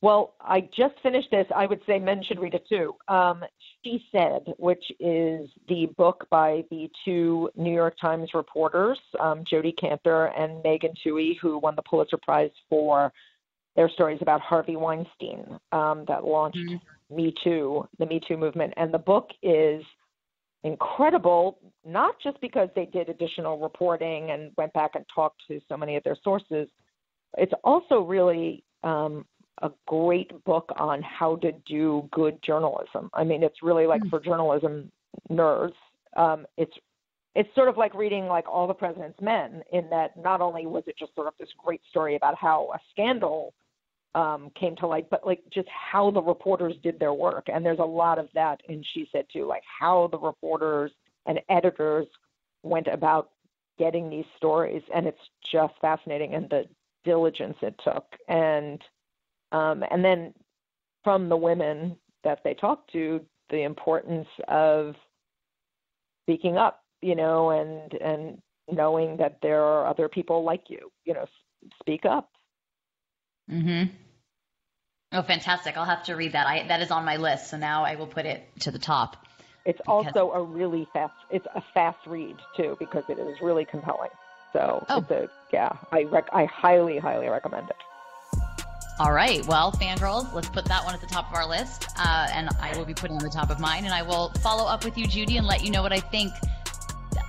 [0.00, 1.46] Well, I just finished this.
[1.54, 2.94] I would say men should read it too.
[3.08, 3.42] Um,
[3.84, 9.74] she Said, which is the book by the two New York Times reporters, um, Jodi
[9.80, 13.12] Kantor and Megan Twohey, who won the Pulitzer Prize for
[13.76, 17.16] their stories about Harvey Weinstein um, that launched mm-hmm.
[17.16, 18.74] Me Too, the Me Too movement.
[18.76, 19.82] And the book is
[20.64, 25.76] incredible, not just because they did additional reporting and went back and talked to so
[25.76, 26.68] many of their sources.
[27.36, 29.24] It's also really um,
[29.62, 33.10] a great book on how to do good journalism.
[33.14, 34.10] I mean, it's really like mm.
[34.10, 34.90] for journalism
[35.30, 35.74] nerds.
[36.16, 36.72] Um, it's
[37.34, 40.82] it's sort of like reading like all the president's men in that not only was
[40.86, 43.54] it just sort of this great story about how a scandal
[44.14, 47.46] um, came to light, but like just how the reporters did their work.
[47.52, 50.90] And there's a lot of that in She Said too, like how the reporters
[51.26, 52.06] and editors
[52.62, 53.30] went about
[53.78, 54.82] getting these stories.
[54.92, 55.18] And it's
[55.52, 56.64] just fascinating and the
[57.04, 58.04] diligence it took.
[58.28, 58.82] And
[59.52, 60.34] um, and then
[61.04, 64.94] from the women that they talked to, the importance of
[66.24, 71.14] speaking up, you know, and and knowing that there are other people like you, you
[71.14, 71.26] know,
[71.80, 72.30] speak up.
[73.50, 73.90] Mm Mhm.
[75.10, 75.78] Oh, fantastic!
[75.78, 76.46] I'll have to read that.
[76.46, 79.16] I that is on my list, so now I will put it to the top.
[79.64, 80.06] It's because...
[80.06, 81.14] also a really fast.
[81.30, 84.10] It's a fast read too because it is really compelling.
[84.52, 85.04] So oh.
[85.08, 85.72] a yeah.
[85.92, 87.76] I rec- I highly highly recommend it.
[89.00, 89.46] All right.
[89.46, 91.88] Well, fangirls, let's put that one at the top of our list.
[91.96, 93.84] Uh, and I will be putting on the top of mine.
[93.84, 96.32] And I will follow up with you, Judy, and let you know what I think.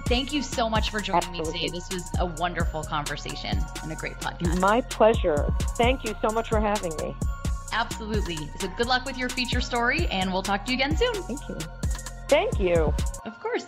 [0.07, 1.53] Thank you so much for joining Absolutely.
[1.53, 1.77] me today.
[1.77, 4.59] This was a wonderful conversation and a great podcast.
[4.59, 5.53] My pleasure.
[5.77, 7.15] Thank you so much for having me.
[7.71, 8.37] Absolutely.
[8.59, 11.13] So good luck with your feature story, and we'll talk to you again soon.
[11.13, 11.57] Thank you.
[12.27, 12.93] Thank you.
[13.25, 13.67] Of course.